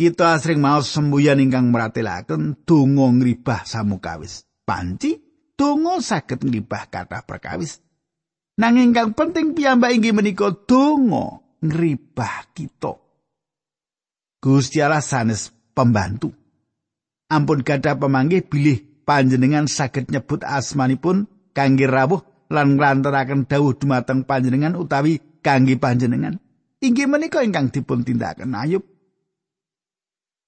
Kita 0.00 0.32
asring 0.32 0.64
maos 0.64 0.88
sembuyan 0.96 1.44
ingkang 1.44 1.68
meratelaken 1.68 2.64
donga 2.64 3.12
ngribah 3.20 3.68
samukawis. 3.68 4.48
Panci 4.64 5.20
donga 5.52 6.00
saged 6.00 6.40
ngribah 6.40 6.88
kathah 6.88 7.20
perkawis. 7.20 7.84
Nanging 8.56 8.96
ingkang 8.96 9.12
penting 9.12 9.52
piyambak 9.52 9.92
inggih 9.92 10.16
menika 10.16 10.56
donga 10.56 11.44
ngribah 11.60 12.48
kita. 12.56 12.96
Gusti 14.40 14.80
Allah 14.80 15.04
sanes 15.04 15.52
pembantu. 15.76 16.32
Ampun 17.28 17.60
gadah 17.60 18.00
pemanggih 18.00 18.48
bilih 18.48 19.04
panjenengan 19.04 19.68
saged 19.68 20.08
nyebut 20.08 20.48
asmanipun 20.48 21.28
kangge 21.52 21.84
rawuh 21.84 22.24
lan 22.48 22.80
nglantaraken 22.80 23.44
dawuh 23.44 23.76
dumateng 23.76 24.24
panjenengan 24.24 24.80
utawi 24.80 25.20
kangge 25.44 25.76
panjenengan. 25.76 26.40
Inggih 26.80 27.04
menika 27.04 27.44
ingkang 27.44 27.68
dipun 27.68 28.00
tindakaken 28.00 28.56
Ayub. 28.56 28.99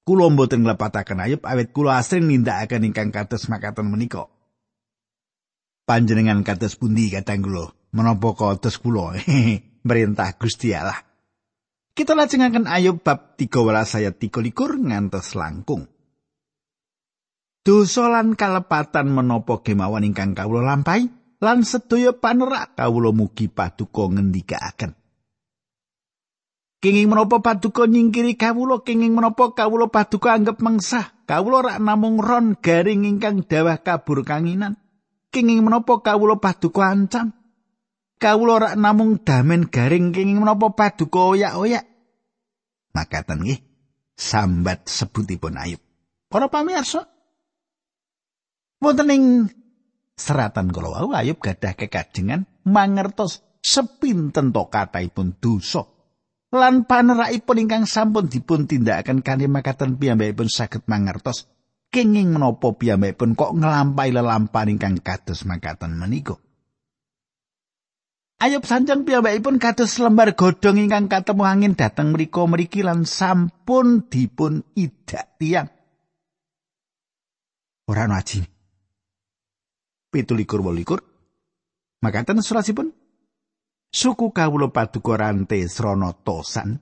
Kula 0.02 0.26
mboten 0.34 0.66
nglepataken 0.66 1.22
Ayub 1.22 1.42
awit 1.46 1.70
kula 1.70 2.02
asring 2.02 2.26
nindakaken 2.26 2.90
ingkang 2.90 3.14
kados 3.14 3.46
makaten 3.46 3.86
menika. 3.86 4.26
Panjenengan 5.86 6.42
kados 6.42 6.74
pundi 6.74 7.06
kadang 7.14 7.46
kula? 7.46 7.70
Menapa 7.94 8.34
kados 8.34 8.82
kula? 8.82 9.14
Merintah 9.86 10.34
Gusti 10.34 10.74
Allah. 10.74 10.98
Kita 11.94 12.18
lajengaken 12.18 12.66
Ayub 12.66 12.98
bab 13.04 13.38
13 13.38 14.02
ayat 14.02 14.14
13 14.18 14.90
ngantos 14.90 15.38
langkung. 15.38 15.86
Dosa 17.62 18.10
lan 18.10 18.34
kalepatan 18.34 19.06
menapa 19.06 19.62
kemawon 19.62 20.02
ingkang 20.02 20.34
kawula 20.34 20.66
lampahi 20.66 21.06
lan 21.38 21.62
sedaya 21.62 22.10
panerak 22.10 22.74
kawula 22.74 23.14
mugi 23.14 23.46
paduka 23.46 24.10
ngendikaaken. 24.10 25.01
Kenging 26.82 27.14
menapa 27.14 27.38
paduka 27.38 27.86
nyingkiri 27.86 28.34
kawula 28.34 28.82
kenging 28.82 29.14
menapa 29.14 29.54
kawula 29.54 29.86
paduka 29.86 30.34
anggap 30.34 30.58
mengsah 30.58 31.14
kawula 31.30 31.62
rak 31.62 31.78
namung 31.78 32.18
ron 32.18 32.58
garing 32.58 33.06
ingkang 33.06 33.46
dawah 33.46 33.78
kabur 33.78 34.26
kanginan. 34.26 34.74
Kenging 35.30 35.62
menapa 35.62 36.02
kawula 36.02 36.42
paduka 36.42 36.90
ancam 36.90 37.30
kawula 38.18 38.58
rak 38.58 38.74
namung 38.74 39.22
damen 39.22 39.70
garing 39.70 40.10
kenging 40.10 40.42
menapa 40.42 40.74
paduka 40.74 41.38
oyak-oyak. 41.38 41.86
Makaten 42.98 43.46
nggih 43.46 43.62
sambat 44.18 44.90
sebutipun 44.90 45.54
Ayub. 45.62 45.78
Para 46.26 46.50
pamirsa, 46.50 47.06
wonten 48.82 49.14
ing 49.14 49.24
seratan 50.18 50.74
kala 50.74 50.98
wau 50.98 51.14
Ayub 51.14 51.38
gadah 51.38 51.78
kekajengan 51.78 52.42
mangertos 52.66 53.46
sepinten 53.62 54.50
to 54.50 54.66
kathahipun 54.66 55.38
dosa 55.38 55.86
lan 56.52 56.84
panerakipun 56.84 57.64
ingkang 57.64 57.84
sampun 57.88 58.28
dipun 58.28 58.68
tindakaken 58.68 59.24
kanthi 59.24 59.48
makaten 59.48 59.96
piyambakipun 59.96 60.52
saged 60.52 60.84
mangertos 60.84 61.48
kenging 61.88 62.36
menapa 62.36 62.76
piyambakipun 62.76 63.32
kok 63.32 63.56
nglampahi 63.56 64.12
lelampahan 64.12 64.76
ingkang 64.76 65.00
kados 65.00 65.48
makaten 65.48 65.96
menika. 65.96 66.36
Ayub 68.42 68.68
sanjang 68.68 69.08
piyambakipun 69.08 69.56
kados 69.56 69.96
lembar 69.96 70.36
godhong 70.36 70.76
ingkang 70.76 71.08
katemu 71.08 71.42
angin 71.48 71.72
dhateng 71.72 72.12
mriku 72.12 72.44
mriki 72.44 72.84
lan 72.84 73.08
sampun 73.08 74.12
dipun 74.12 74.60
idak 74.76 75.40
tiang. 75.40 75.72
Ora 77.88 78.04
ana 78.04 78.20
aji. 78.20 78.44
Pitulikur 80.12 80.60
wolikur. 80.60 81.00
Makaten 82.04 82.44
surasipun. 82.44 83.01
Suku 83.92 84.32
kawula 84.32 84.72
paduka 84.72 85.20
rante 85.20 85.60
srana 85.68 86.16
tosan. 86.16 86.80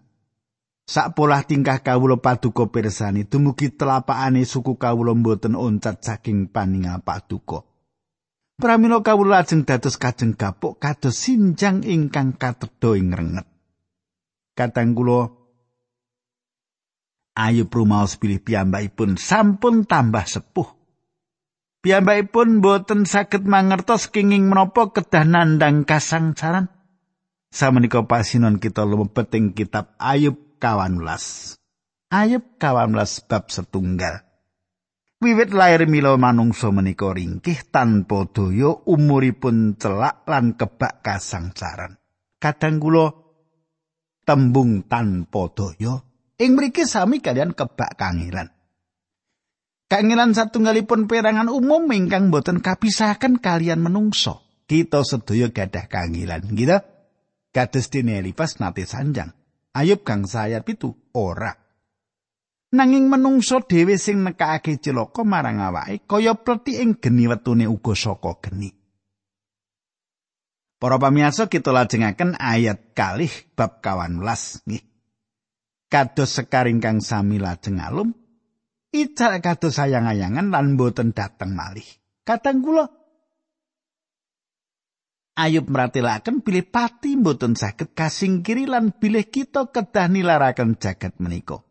Sak 0.87 1.19
polah 1.19 1.43
tingkah 1.43 1.83
kawula 1.83 2.23
paduka 2.23 2.71
pirsani 2.71 3.27
dumugi 3.27 3.75
telapakane 3.75 4.47
suku 4.47 4.79
kawula 4.79 5.19
mboten 5.19 5.59
oncat 5.59 6.07
saking 6.07 6.47
paningal 6.55 7.03
paduka. 7.03 7.67
Pramila 8.63 9.03
kawula 9.03 9.43
lajeng 9.43 9.67
dados 9.67 9.99
kajeng 9.99 10.39
gapuk 10.39 10.79
kados 10.79 11.19
sinjang 11.19 11.83
ingkang 11.83 12.39
katedha 12.39 12.95
ing 12.95 13.11
renget. 13.11 13.47
Katang 14.55 14.95
kula 14.95 15.35
ayu 17.35 17.67
prumaos 17.67 18.15
pilih 18.23 18.39
piyambakipun 18.39 19.19
sampun 19.19 19.83
tambah 19.83 20.27
sepuh. 20.31 20.79
Piyambakipun 21.83 22.63
boten 22.63 23.03
saged 23.03 23.51
mangertos 23.51 24.07
kenging 24.15 24.47
menapa 24.47 24.95
kedah 24.95 25.27
nandang 25.27 25.83
kasangsaran. 25.83 26.80
Samenika 27.51 28.07
pasinon 28.07 28.63
kita 28.63 28.87
lumebet 28.87 29.35
ing 29.35 29.51
kitab 29.51 29.99
Ayub 29.99 30.39
18. 30.63 31.59
Ayub 32.15 32.45
18 32.63 33.27
bab 33.27 33.45
setunggal. 33.51 34.23
Wiwit 35.19 35.51
lair 35.51 35.83
mila 35.91 36.15
manungsa 36.15 36.71
menika 36.71 37.11
ringkih 37.11 37.67
tanpa 37.75 38.31
daya 38.31 38.71
umuripun 38.87 39.75
celak 39.77 40.23
lan 40.31 40.55
kebak 40.55 41.03
kasangsaran. 41.03 41.99
Kadang 42.39 42.79
kula 42.79 43.11
tembung 44.23 44.87
tanpa 44.87 45.51
daya 45.51 46.07
ing 46.39 46.55
mriki 46.55 46.87
sami 46.87 47.19
kalian 47.19 47.53
kebak 47.53 47.99
kangilan. 47.99 48.47
Kangilan 49.91 50.39
satunggalipun 50.39 51.11
perangan 51.11 51.51
umum 51.51 51.91
ingkang 51.91 52.31
boten 52.31 52.63
kapisahaken 52.63 53.43
kalian 53.43 53.83
menungso. 53.83 54.39
Kita 54.71 55.03
sedaya 55.03 55.51
gadah 55.51 55.91
kangilan, 55.91 56.47
gitu. 56.55 56.79
Kados 57.51 57.91
dene 57.91 58.23
Elipas 58.23 58.63
nate 58.63 58.87
sanjang. 58.87 59.35
Ayub 59.75 60.07
kang 60.07 60.27
sayat 60.27 60.63
pitu 60.63 60.95
ora. 61.15 61.51
Nanging 62.71 63.11
menungso 63.11 63.67
dhewe 63.67 63.99
sing 63.99 64.23
nekake 64.23 64.79
celaka 64.79 65.27
marang 65.27 65.59
awake 65.59 66.07
kaya 66.07 66.39
pleti 66.39 66.79
ing 66.79 67.03
geni 67.03 67.27
wetune 67.27 67.67
uga 67.67 67.99
saka 67.99 68.39
geni. 68.39 68.71
Para 70.79 70.97
pamirsa 70.97 71.51
kita 71.51 71.75
lajengaken 71.75 72.39
ayat 72.39 72.95
kalih 72.95 73.31
bab 73.59 73.83
18 73.83 74.23
nggih. 74.65 74.85
Kados 75.91 76.31
sekaring 76.31 76.79
kang 76.79 77.03
sami 77.03 77.43
lajeng 77.43 77.83
alum, 77.83 78.15
ical 78.95 79.43
kados 79.43 79.75
sayang-ayangan 79.75 80.55
lan 80.55 80.79
boten 80.79 81.11
dateng 81.11 81.59
malih. 81.59 81.85
Kadang 82.23 82.63
kula 82.63 82.87
Ayub 85.41 85.73
meratelaken 85.73 86.45
pilih 86.45 86.69
pati 86.69 87.17
boten 87.17 87.57
saged 87.57 87.97
kasingkiri 87.97 88.69
lan 88.69 88.93
bilih 88.93 89.25
kita 89.25 89.73
kedah 89.73 90.13
nilaraken 90.13 90.77
jagat 90.77 91.17
menika. 91.17 91.65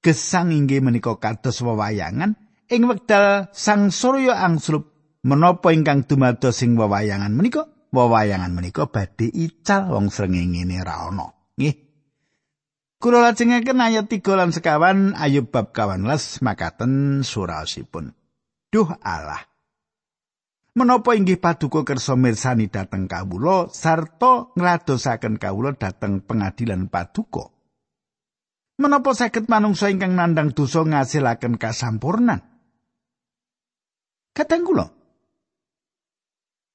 gesang 0.00 0.50
inggih 0.50 0.80
menika 0.80 1.16
kados 1.20 1.60
wewayangan. 1.60 2.36
Ing 2.70 2.82
wekdal 2.88 3.52
sang 3.52 3.92
surya 3.92 4.40
angslup 4.40 4.88
menapa 5.26 5.76
ingkang 5.76 6.08
dumados 6.08 6.56
sing 6.56 6.74
wewayangan 6.74 7.32
menika? 7.36 7.68
Wewayangan 7.90 8.54
menika 8.54 8.88
badhe 8.88 9.28
ical 9.28 9.90
wong 9.90 10.08
srengenge 10.08 10.64
ra 10.80 11.10
ana. 11.10 11.28
Nggih. 11.58 11.76
Kula 13.00 13.24
lajengaken 13.24 13.80
ayat 13.80 14.06
3 14.12 14.20
lan 14.36 14.50
sekawan 14.52 15.16
ayub 15.16 15.48
bab 15.48 15.72
18 15.72 16.44
makaten 16.44 17.24
surasipun. 17.24 18.12
Duh 18.70 18.92
Allah 19.02 19.49
Menapa 20.70 21.18
inggih 21.18 21.42
paduka 21.42 21.82
kersa 21.82 22.14
mirsani 22.14 22.70
dhateng 22.70 23.10
kawula 23.10 23.66
sarta 23.74 24.54
ngladosaken 24.54 25.42
kawula 25.42 25.74
dhateng 25.74 26.22
pengadilan 26.22 26.86
paduka 26.86 27.50
menapa 28.80 29.12
saged 29.12 29.44
manungsa 29.44 29.92
ingkang 29.92 30.16
nandang 30.16 30.56
dosa 30.56 30.80
ngasilaken 30.86 31.60
kasampurnan 31.60 32.40
Kadang 34.30 34.62
kula 34.64 34.86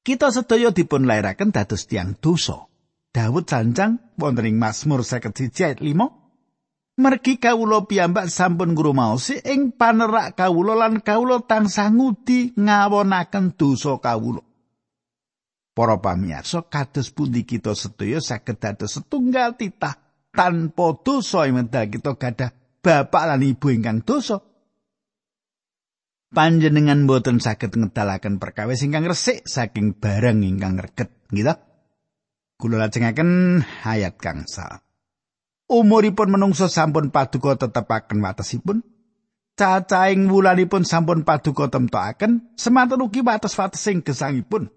Kita 0.06 0.30
sedaya 0.30 0.70
dipun 0.70 1.10
lairaken 1.10 1.50
dados 1.50 1.90
tiang 1.90 2.14
dosa. 2.22 2.70
Daud 3.10 3.50
sanjang 3.50 4.14
wonten 4.22 4.46
ing 4.46 4.62
Mazmur 4.62 5.02
51 5.02 5.50
ayat 5.66 5.80
5 5.82 6.25
Mergi 6.96 7.36
kawula 7.36 7.84
piyambak 7.84 8.32
sampun 8.32 8.72
ngrumaosi 8.72 9.44
ing 9.44 9.76
panerak 9.76 10.40
kawula 10.40 10.80
lan 10.80 11.04
kawula 11.04 11.44
tansah 11.44 11.92
ngudi 11.92 12.56
ngawonaken 12.56 13.60
dosa 13.60 14.00
kawula. 14.00 14.40
Para 15.76 16.00
pamirsa 16.00 16.64
kados 16.72 17.12
pundi 17.12 17.44
kita 17.44 17.76
sedaya 17.76 18.24
saged 18.24 18.64
dados 18.64 18.96
setunggal 18.96 19.60
titah 19.60 20.00
tanpa 20.32 20.96
dosa 21.04 21.44
emendal 21.52 21.92
kita 21.92 22.16
gadah 22.16 22.56
bapak 22.80 23.24
lan 23.28 23.44
ibu 23.44 23.68
ingkang 23.76 24.00
dosa. 24.08 24.40
Panjenengan 26.32 27.04
boten 27.04 27.44
saged 27.44 27.76
ngedalaken 27.76 28.40
perkawis 28.40 28.88
ingkang 28.88 29.04
resik 29.04 29.44
saking 29.44 30.00
barang 30.00 30.48
ingkang 30.48 30.80
reget, 30.80 31.12
gitu. 31.32 31.60
Kula 32.56 32.88
lajengaken 32.88 33.60
ayat 33.84 34.16
kangsa. 34.16 34.85
Umuripun 35.66 36.30
menungso 36.30 36.70
sampun 36.70 37.10
paduka 37.10 37.58
tetepaken 37.58 38.22
watesipun. 38.22 38.86
Cacaing 39.56 40.28
wulanipun 40.30 40.86
sampun 40.86 41.24
paduka 41.26 41.72
temtokaken, 41.72 42.54
semanten 42.60 43.02
ugi 43.02 43.24
wates-watesing 43.24 44.04
gesangipun. 44.04 44.70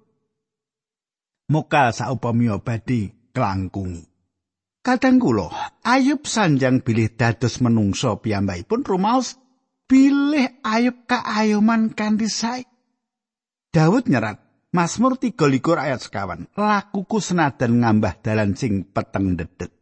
Mokal 1.51 1.92
saupamiya 1.92 2.62
badhe 2.62 3.12
kelangkungi. 3.35 4.07
Kadang 4.85 5.20
kula 5.20 5.53
Ayub 5.85 6.24
sanjang 6.24 6.81
bilih 6.81 7.12
dados 7.12 7.61
menungso 7.61 8.20
piyambakipun 8.24 8.87
rumaos 8.87 9.37
bilih 9.85 10.61
Ayub 10.64 11.05
kaayoman 11.05 11.92
kanthi 11.92 12.29
sae. 12.31 12.64
Daud 13.74 14.09
nyerat 14.09 14.40
Mazmur 14.68 15.16
33 15.16 15.81
ayat 15.81 16.01
sekawan. 16.05 16.44
Lakuku 16.53 17.20
senadan 17.24 17.81
ngambah 17.81 18.20
dalan 18.20 18.53
sing 18.53 18.85
peteng 18.85 19.37
dedet. 19.37 19.77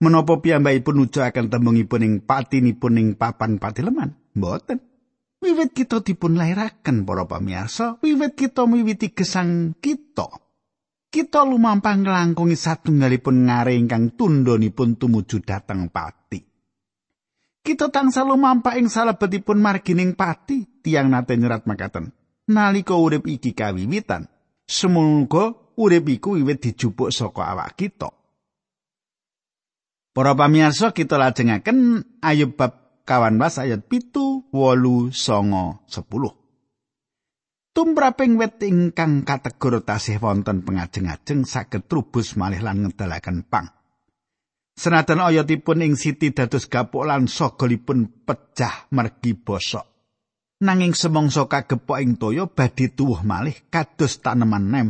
Menapa 0.00 0.40
piyambakipun 0.40 0.96
nujuaken 0.96 1.52
tembungipun 1.52 2.00
ing 2.00 2.14
patinipun 2.24 2.96
ing 2.96 3.08
papan 3.20 3.60
patileman? 3.60 4.16
Mboten. 4.32 4.80
Wiwit 5.40 5.76
kita 5.76 6.00
dipun 6.04 6.36
lairaken 6.36 7.08
para 7.08 7.24
pamirsa, 7.24 8.00
wiwit 8.00 8.36
kita 8.36 8.64
miwiti 8.68 9.12
gesang 9.12 9.76
kita. 9.76 10.28
Kita 11.08 11.44
lumampah 11.48 11.96
nglangkungi 11.96 12.56
satunggalipun 12.56 13.48
ngare 13.48 13.76
ingkang 13.76 14.16
tundhonipun 14.16 15.00
tumuju 15.00 15.40
dhateng 15.44 15.88
pati. 15.88 16.40
Kita 17.60 17.88
tansah 17.92 18.24
lumampah 18.24 18.76
ing 18.80 18.88
salebetipun 18.88 19.60
margining 19.60 20.16
pati, 20.16 20.80
tiang 20.84 21.12
nate 21.12 21.36
nyerat 21.40 21.68
makaten. 21.68 22.12
Nalika 22.48 22.96
urip 22.96 23.28
iki 23.28 23.52
kawiwitan, 23.52 24.28
semoga 24.64 25.56
urip 25.76 26.08
iku 26.08 26.40
wiwit 26.40 26.64
dijupuk 26.64 27.12
saka 27.12 27.52
awak 27.52 27.80
kita. 27.80 28.19
Para 30.10 30.34
pamirsa 30.34 30.90
kita 30.90 31.14
lajengaken 31.14 32.02
Ayub 32.18 32.58
bab 32.58 33.02
kawan 33.06 33.38
was 33.38 33.62
ayat 33.62 33.86
pitu 33.86 34.46
wolu 34.50 35.14
songo 35.14 35.86
sepuluh. 35.86 36.34
Tumraping 37.70 38.34
wet 38.34 38.58
ingkang 38.66 39.22
kategor 39.22 39.86
tasih 39.86 40.18
wonten 40.18 40.66
pengajeng-ajeng 40.66 41.46
saged 41.46 41.86
trubus 41.86 42.34
malih 42.34 42.58
lan 42.58 42.82
ngedalaken 42.82 43.46
pang. 43.46 43.70
Senajan 44.74 45.22
oyotipun 45.22 45.86
ing 45.86 45.94
siti 45.94 46.34
dados 46.34 46.66
gapuk 46.66 47.06
lan 47.06 47.30
sogolipun 47.30 48.26
pecah 48.26 48.90
mergi 48.90 49.38
bosok. 49.38 49.86
Nanging 50.66 50.98
semongso 50.98 51.46
kagepok 51.46 52.02
ing 52.02 52.18
toya 52.18 52.50
badhe 52.50 52.90
tuwuh 52.90 53.22
malih 53.22 53.70
kados 53.70 54.18
taneman 54.18 54.66
nem. 54.66 54.88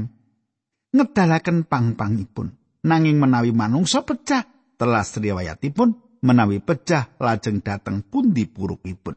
Ngedalaken 0.97 1.69
pang-pangipun. 1.69 2.49
Nanging 2.81 3.21
menawi 3.21 3.53
manungsa 3.53 4.01
pecah, 4.09 4.60
telas 4.81 5.13
riwayatipun 5.13 5.93
menawi 6.25 6.65
pecah 6.65 7.13
lajeng 7.21 7.61
dateng 7.61 8.01
pundi 8.01 8.49
purukipun. 8.49 9.13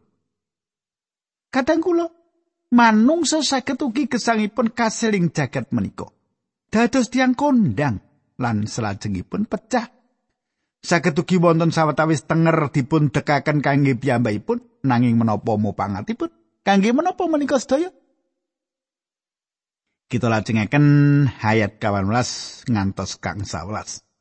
Kadang 1.48 1.80
kula 1.80 2.12
manungsa 2.76 3.40
saged 3.40 3.80
ugi 3.80 4.12
gesangipun 4.12 4.76
kasiling 4.76 5.32
jagat 5.32 5.72
menika. 5.72 6.12
Dados 6.68 7.08
tiang 7.08 7.38
kondang 7.38 8.04
lan 8.36 8.68
selajengipun 8.68 9.48
pecah. 9.48 9.88
Saged 10.84 11.16
ugi 11.16 11.40
wonten 11.40 11.72
sawetawis 11.72 12.28
tenger 12.28 12.68
dipun 12.68 13.08
dekaken 13.08 13.64
kangge 13.64 13.96
piyambakipun 13.96 14.84
nanging 14.84 15.16
menapa 15.16 15.56
mupangatipun 15.56 16.28
kangge 16.68 16.92
menapa 16.92 17.24
menika 17.32 17.56
sedaya? 17.56 17.88
Kita 20.12 20.28
lajengaken 20.28 20.86
ayat 21.40 21.80
18 21.80 22.68
ngantos 22.68 23.18
kang 23.24 23.48
11. 23.48 24.13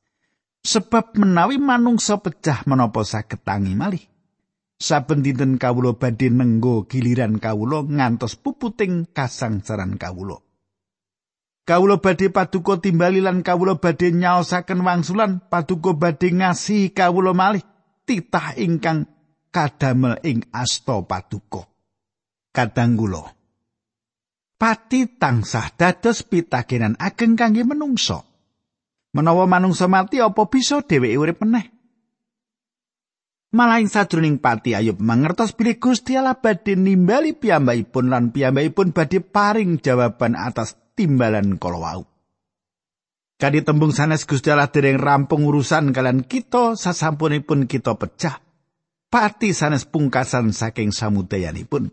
Sebab 0.63 1.19
menawi 1.19 1.59
manungsa 1.59 2.23
pecah 2.23 2.63
menapa 2.71 3.03
saged 3.03 3.43
tangi 3.43 3.75
malih. 3.75 4.03
Saben 4.79 5.23
dinten 5.23 5.59
kawula 5.59 5.95
badhe 5.95 6.31
nenggo 6.31 6.87
giliran 6.91 7.39
kawula 7.39 7.87
ngantos 7.87 8.35
puputing 8.39 9.11
kasangsaran 9.11 9.99
kawula. 9.99 10.39
Kawula 11.63 12.03
badhe 12.03 12.31
paduka 12.35 12.83
timbali 12.83 13.23
lan 13.23 13.47
kawula 13.47 13.79
badhe 13.79 14.11
nyaosaken 14.11 14.83
wangsulan 14.83 15.39
paduka 15.47 15.95
badhe 15.95 16.35
ngasihi 16.35 16.91
kawula 16.91 17.31
malih 17.31 17.63
titah 18.03 18.59
ingkang 18.59 19.07
kadamel 19.55 20.19
ing 20.27 20.43
asta 20.51 20.99
paduka. 21.07 21.63
Kadang 22.51 22.99
kula 22.99 23.23
pati 24.63 25.11
tansah 25.19 25.75
dados 25.75 26.23
pitakenan 26.23 26.95
ageng 27.03 27.35
kangge 27.35 27.67
menungsa. 27.67 28.32
Menawa 29.13 29.45
manungsa 29.45 29.93
mati 29.93 30.25
apa 30.25 30.49
bisa 30.49 30.81
dheweke 30.81 31.21
urip 31.21 31.39
meneh? 31.45 31.69
Malah 33.53 33.85
ing 33.85 33.93
sajroning 33.93 34.41
pati 34.41 34.73
Ayub 34.73 34.97
mangertos 35.05 35.53
bilih 35.53 35.77
Gusti 35.77 36.17
Allah 36.17 36.41
badhe 36.41 36.73
nimbali 36.73 37.37
piyambakipun 37.37 38.09
lan 38.09 38.33
piyambakipun 38.33 38.97
badhe 38.97 39.21
paring 39.21 39.77
jawaban 39.85 40.33
atas 40.33 40.81
timbalan 40.97 41.61
kala 41.61 41.77
wau. 41.77 42.03
Kadi 43.37 43.61
tembung 43.61 43.93
sanes 43.93 44.25
Gusti 44.25 44.49
Allah 44.49 44.73
dereng 44.73 44.97
rampung 44.97 45.45
urusan 45.45 45.93
kalian 45.93 46.25
kita 46.25 46.81
sasampunipun 46.81 47.69
kita 47.69 47.93
pecah. 48.01 48.41
Pati 49.13 49.53
sanes 49.53 49.85
pungkasan 49.85 50.57
saking 50.57 50.89
samudayanipun. 50.89 51.93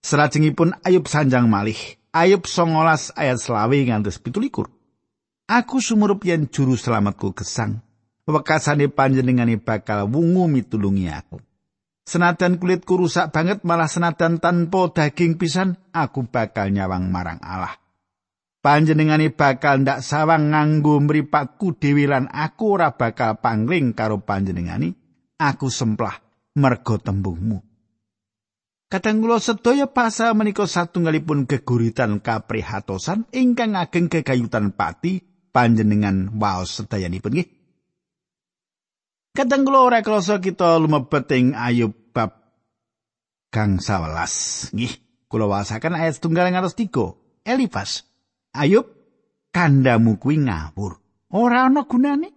Selajengipun 0.00 0.80
Ayub 0.80 1.04
sanjang 1.04 1.44
malih. 1.52 1.76
Ayub 2.16 2.48
19 2.48 3.12
ayat 3.12 3.36
selawe 3.36 3.76
ngantos 3.76 4.16
17. 4.24 4.75
Aku 5.46 5.78
sumurup 5.78 6.26
yen 6.26 6.50
juru 6.50 6.74
selamatku 6.74 7.30
gesang. 7.30 7.78
Wekasane 8.26 8.90
panjenengane 8.90 9.62
bakal 9.62 10.10
wungu 10.10 10.50
mitulungi 10.50 11.06
aku. 11.06 11.38
Senadan 12.02 12.58
kulitku 12.58 12.98
rusak 12.98 13.30
banget 13.30 13.62
malah 13.62 13.86
senadan 13.86 14.42
tanpa 14.42 14.90
daging 14.90 15.38
pisan 15.38 15.78
aku 15.94 16.26
bakal 16.26 16.74
nyawang 16.74 17.14
marang 17.14 17.38
Allah. 17.38 17.78
Panjenengane 18.58 19.30
bakal 19.30 19.86
ndak 19.86 20.02
sawang 20.02 20.50
nganggo 20.50 20.98
mripatku 20.98 21.78
dhewe 21.78 22.10
lan 22.10 22.26
aku 22.26 22.74
ora 22.74 22.98
bakal 22.98 23.38
pangling 23.38 23.94
karo 23.94 24.18
panjenengane. 24.18 24.98
Aku 25.38 25.70
semplah 25.70 26.18
mergo 26.58 26.98
tembungmu. 26.98 27.62
Kadang 28.90 29.22
kula 29.22 29.38
sedaya 29.38 29.86
pasal 29.86 30.34
menika 30.34 30.66
satunggalipun 30.66 31.46
geguritan 31.46 32.18
kaprihatosan 32.18 33.30
ingkang 33.30 33.78
ageng 33.78 34.10
kegayutan 34.10 34.74
pati 34.74 35.35
panjenengan 35.56 36.36
waos 36.36 36.76
sedayanipun 36.76 37.32
nggih. 37.32 37.48
Kadang 39.32 39.64
kula 39.64 39.88
ora 39.88 40.04
krasa 40.04 40.36
kita 40.36 40.76
lumebet 40.76 41.32
ing 41.32 41.56
Ayub 41.56 42.12
bab 42.12 42.36
kang 43.48 43.80
11 43.80 44.76
nggih. 44.76 44.92
Kula 45.32 45.48
wasaken 45.48 45.96
ayat 45.96 46.20
setunggal 46.20 46.52
ngantos 46.52 46.76
tiga. 46.76 47.16
Elifas, 47.40 48.04
Ayub 48.52 48.84
kandamu 49.48 50.20
kuwi 50.20 50.44
ngawur. 50.44 51.00
Ora 51.32 51.72
ana 51.72 51.88
gunane. 51.88 52.28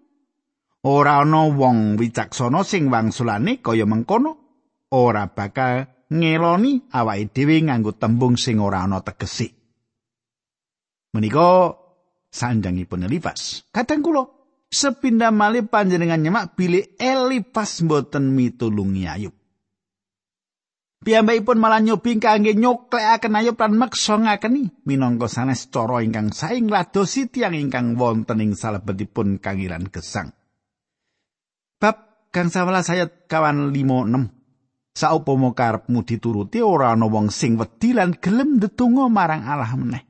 Ora 0.88 1.20
ana 1.20 1.52
wong 1.52 2.00
wicaksana 2.00 2.64
sing 2.64 2.88
wangsulane 2.88 3.60
kaya 3.60 3.84
mengkono. 3.84 4.32
Ora 4.96 5.28
bakal 5.28 6.08
ngeloni 6.08 6.90
awake 6.96 7.30
dhewe 7.36 7.68
nganggo 7.68 7.94
tembung 8.00 8.40
sing 8.40 8.64
ora 8.64 8.88
ana 8.88 9.04
tegese. 9.04 9.54
Menika 11.14 11.79
sanjangipun 12.30 13.06
Elifas. 13.06 13.66
Kadang 13.74 14.06
kula 14.06 14.30
sepindah 14.70 15.34
malih 15.34 15.66
panjenengan 15.66 16.22
nyemak 16.22 16.54
bilih 16.54 16.86
Elifas 16.98 17.82
mboten 17.82 18.34
mitulungi 18.34 19.06
Ayub. 19.10 19.36
Piyambakipun 21.00 21.64
malah 21.64 21.80
nyobi 21.80 22.20
kangge 22.20 22.54
nyoklekaken 22.60 23.40
Ayub 23.40 23.56
lan 23.56 23.74
meksa 23.80 24.20
ngakeni 24.20 24.84
minangka 24.84 25.32
sanes 25.32 25.72
cara 25.72 26.04
ingkang 26.04 26.36
saing 26.36 26.68
ngladosi 26.68 27.32
tiyang 27.32 27.56
ingkang 27.56 27.96
wonten 27.96 28.44
ing 28.44 28.52
salebetipun 28.54 29.40
kangiran 29.40 29.88
gesang. 29.88 30.36
Bab 31.80 32.28
kang 32.36 32.52
11 32.52 32.94
ayat 32.94 33.10
kawan 33.32 33.72
56 33.72 34.40
Saupama 35.00 35.56
karepmu 35.56 36.04
dituruti 36.04 36.60
ora 36.60 36.92
ana 36.92 37.08
wong 37.08 37.32
sing 37.32 37.56
wedi 37.56 37.96
lan 37.96 38.20
gelem 38.20 38.60
ndedonga 38.60 39.08
marang 39.08 39.48
Allah 39.48 39.72
meneh. 39.80 40.09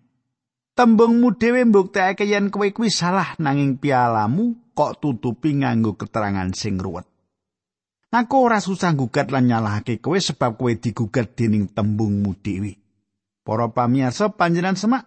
Tembungmu 0.79 1.35
dhewe 1.35 1.67
mbuktekake 1.67 2.23
yen 2.23 2.47
kowe 2.47 2.71
kuwi 2.71 2.87
salah 2.87 3.35
nanging 3.35 3.75
pialamu 3.83 4.71
kok 4.71 5.03
tutupi 5.03 5.51
nganggo 5.59 5.99
keterangan 5.99 6.55
sing 6.55 6.79
ruwet. 6.79 7.03
Aku 8.15 8.47
ora 8.47 8.63
susah 8.63 8.95
gugat 8.95 9.27
lan 9.27 9.51
nyalahake 9.51 9.99
kowe 9.99 10.15
sebab 10.15 10.55
kowe 10.55 10.71
digugat 10.71 11.35
dening 11.35 11.67
tembungmu 11.67 12.31
dhewe. 12.39 12.79
Para 13.43 13.67
pamirsa 13.67 14.31
panjenengan 14.31 14.79
semak 14.79 15.03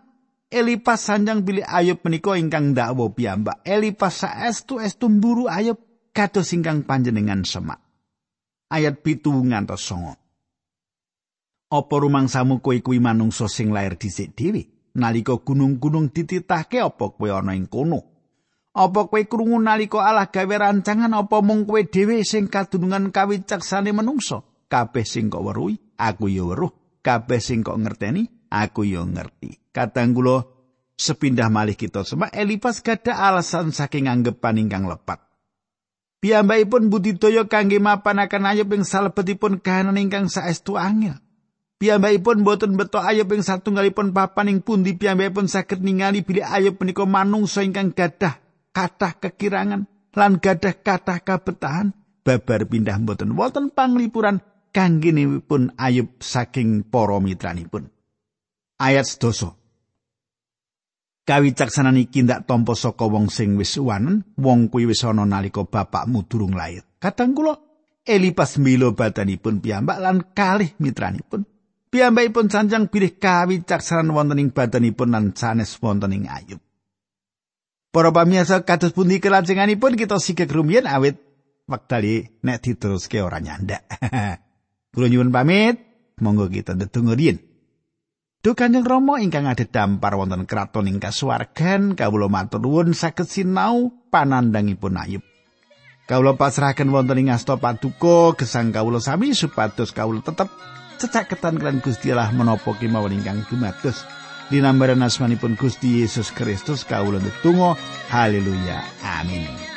Elipas 0.53 1.09
sanjang 1.09 1.41
bilih 1.41 1.65
Ayub 1.65 2.05
menika 2.05 2.37
ingkang 2.37 2.77
ndakwa 2.77 3.09
piyambak. 3.09 3.65
Elipas 3.65 4.21
saestu 4.21 4.77
estu 4.77 5.09
mburu 5.09 5.49
Ayub 5.49 5.81
kados 6.13 6.53
ingkang 6.53 6.85
panjenengan 6.85 7.49
semak. 7.49 7.81
Ayat 8.69 9.01
pitu 9.01 9.33
ngantos 9.33 9.81
songo. 9.89 10.21
Apa 11.73 11.95
rumangsamu 11.97 12.61
kowe 12.61 12.77
kuwi 12.85 13.01
manungsa 13.01 13.49
sing 13.49 13.73
lair 13.73 13.97
dhisik 13.97 14.37
dhewe? 14.37 14.72
Nalika 14.97 15.41
gunung-gunung 15.41 16.13
dititahke 16.13 16.81
apa 16.81 17.05
kowe 17.17 17.29
ana 17.33 17.57
ing 17.57 17.69
kono 17.69 18.13
Apa 18.73 19.05
kowe 19.05 19.21
krungu 19.29 19.61
nalika 19.61 20.01
Allah 20.01 20.33
gawe 20.33 20.57
rancangan 20.57 21.13
apa 21.13 21.45
mung 21.45 21.69
kowe 21.69 21.85
dhewe 21.85 22.25
sing 22.25 22.49
kadunungan 22.49 23.13
kawicaksane 23.13 23.93
menungso? 23.93 24.65
Kabeh 24.73 25.05
sing 25.05 25.29
kok 25.29 25.45
weruh, 25.45 25.77
aku 26.01 26.33
ya 26.33 26.49
weruh. 26.49 26.73
Kabeh 27.05 27.37
sing 27.37 27.61
kok 27.61 27.77
ngerteni, 27.77 28.49
aku 28.49 28.89
ya 28.89 29.05
ngerti. 29.05 29.61
Kadang 29.77 30.17
kula 30.17 30.49
sepindah 30.97 31.53
malih 31.53 31.77
kita 31.77 32.05
semak 32.05 32.33
Elipas 32.33 32.81
gada 32.81 33.13
alasan 33.13 33.77
saking 33.77 34.09
anggepan 34.09 34.57
ingkang 34.57 34.89
lepat. 34.89 35.21
Piyambakipun 36.23 36.89
budidaya 36.89 37.45
kangge 37.51 37.83
mapanaken 37.83 38.47
ayub 38.47 38.71
ing 38.73 38.87
salebetipun 38.87 39.61
kahanan 39.61 40.01
ingkang 40.01 40.33
saestu 40.33 40.81
angel. 40.81 41.19
Piyambakipun 41.83 42.47
boten 42.47 42.79
beto 42.79 43.03
ayub 43.03 43.27
ing 43.35 43.43
satunggalipun 43.43 44.15
papan 44.15 44.55
ing 44.55 44.63
pundi 44.63 44.95
piyambakipun 44.95 45.51
saged 45.51 45.83
ningali 45.83 46.23
bilih 46.23 46.47
ayub 46.47 46.79
menika 46.79 47.03
manungsa 47.03 47.67
ingkang 47.67 47.91
gadah 47.91 48.39
kathah 48.71 49.19
kekirangan 49.19 49.91
lan 50.15 50.39
gadah 50.39 50.79
kathah 50.79 51.19
kabetahan. 51.27 51.91
Babar 52.23 52.71
pindah 52.71 53.03
mboten 53.03 53.35
wonten 53.35 53.75
panglipuran 53.75 54.39
kanggenipun 54.71 55.75
ayub 55.75 56.23
saking 56.23 56.87
para 56.87 57.19
mitranipun. 57.19 57.91
Ayat 58.79 59.11
sedoso. 59.11 59.59
Kawicaksanan 61.27 61.99
iki 61.99 62.23
ndak 62.23 62.47
tampa 62.47 62.79
saka 62.79 63.11
wong 63.11 63.27
sing 63.27 63.59
wis 63.59 63.75
suwanen 63.75 64.23
wong 64.39 64.71
kuwi 64.71 64.87
wis 64.87 65.03
ana 65.03 65.27
nalika 65.27 65.67
bapakmu 65.67 66.31
durung 66.31 66.55
lair 66.55 66.87
kadang 67.03 67.35
kula 67.35 67.59
Elipas 68.03 68.59
milo 68.59 68.99
badanipun 68.99 69.63
piyambak 69.63 70.03
lan 70.03 70.27
kalih 70.35 70.75
mitranipun. 70.83 71.47
Piyambakipun 71.93 72.49
sanjang 72.49 72.89
bilih 72.89 73.21
kawicaksanan 73.21 74.17
wonten 74.17 74.41
ing 74.41 74.49
badanipun 74.49 75.13
lan 75.13 75.37
sanes 75.37 75.77
wonten 75.77 76.17
ing 76.17 76.25
ayub. 76.25 76.57
Para 77.93 78.09
pamirsa 78.09 78.65
kados 78.65 78.97
pundi 78.97 79.21
kelajenganipun 79.21 80.01
kita 80.01 80.17
sikek 80.17 80.49
rumiyin 80.49 80.89
awit 80.89 81.21
wektali 81.69 82.41
nek 82.41 82.65
diteruske 82.65 83.21
ora 83.21 83.45
nyandak. 83.45 83.85
Kula 84.97 85.13
nyuwun 85.13 85.29
pamit, 85.29 85.85
monggo 86.25 86.49
kita 86.49 86.73
ndedonga 86.73 87.13
riyin. 87.13 87.45
Duh 88.41 88.57
Kanjeng 88.57 88.89
Rama 88.89 89.21
ingkang 89.21 89.45
ada 89.45 89.69
dampar 89.69 90.17
wonten 90.17 90.49
kraton 90.49 90.89
ing 90.89 90.97
kasuwargan, 90.97 91.93
kawula 91.93 92.33
matur 92.33 92.65
nuwun 92.65 92.97
saged 92.97 93.29
sinau 93.29 93.93
panandangipun 94.09 94.97
Ayub. 94.97 95.25
Kawula 96.09 96.41
pasrahaken 96.41 96.89
wonten 96.89 97.21
ing 97.21 97.37
asta 97.37 97.61
paduka 97.61 98.33
gesang 98.41 98.73
kawula 98.73 98.97
sami 98.97 99.37
supados 99.37 99.93
kawula 99.93 100.25
tetep 100.25 100.49
cecaketan 101.03 101.59
kelan 101.59 101.83
Gusti 101.83 102.15
Allah 102.15 102.31
menapa 102.31 102.79
kemawon 102.79 103.19
ingkang 103.19 103.43
dumados. 103.51 104.07
Dinambaran 104.55 105.03
asmanipun 105.03 105.59
Gusti 105.59 106.07
Yesus 106.07 106.31
Kristus 106.31 106.87
kawula 106.87 107.19
ndedonga. 107.19 107.75
Haleluya. 108.07 108.79
Amin 109.19 109.72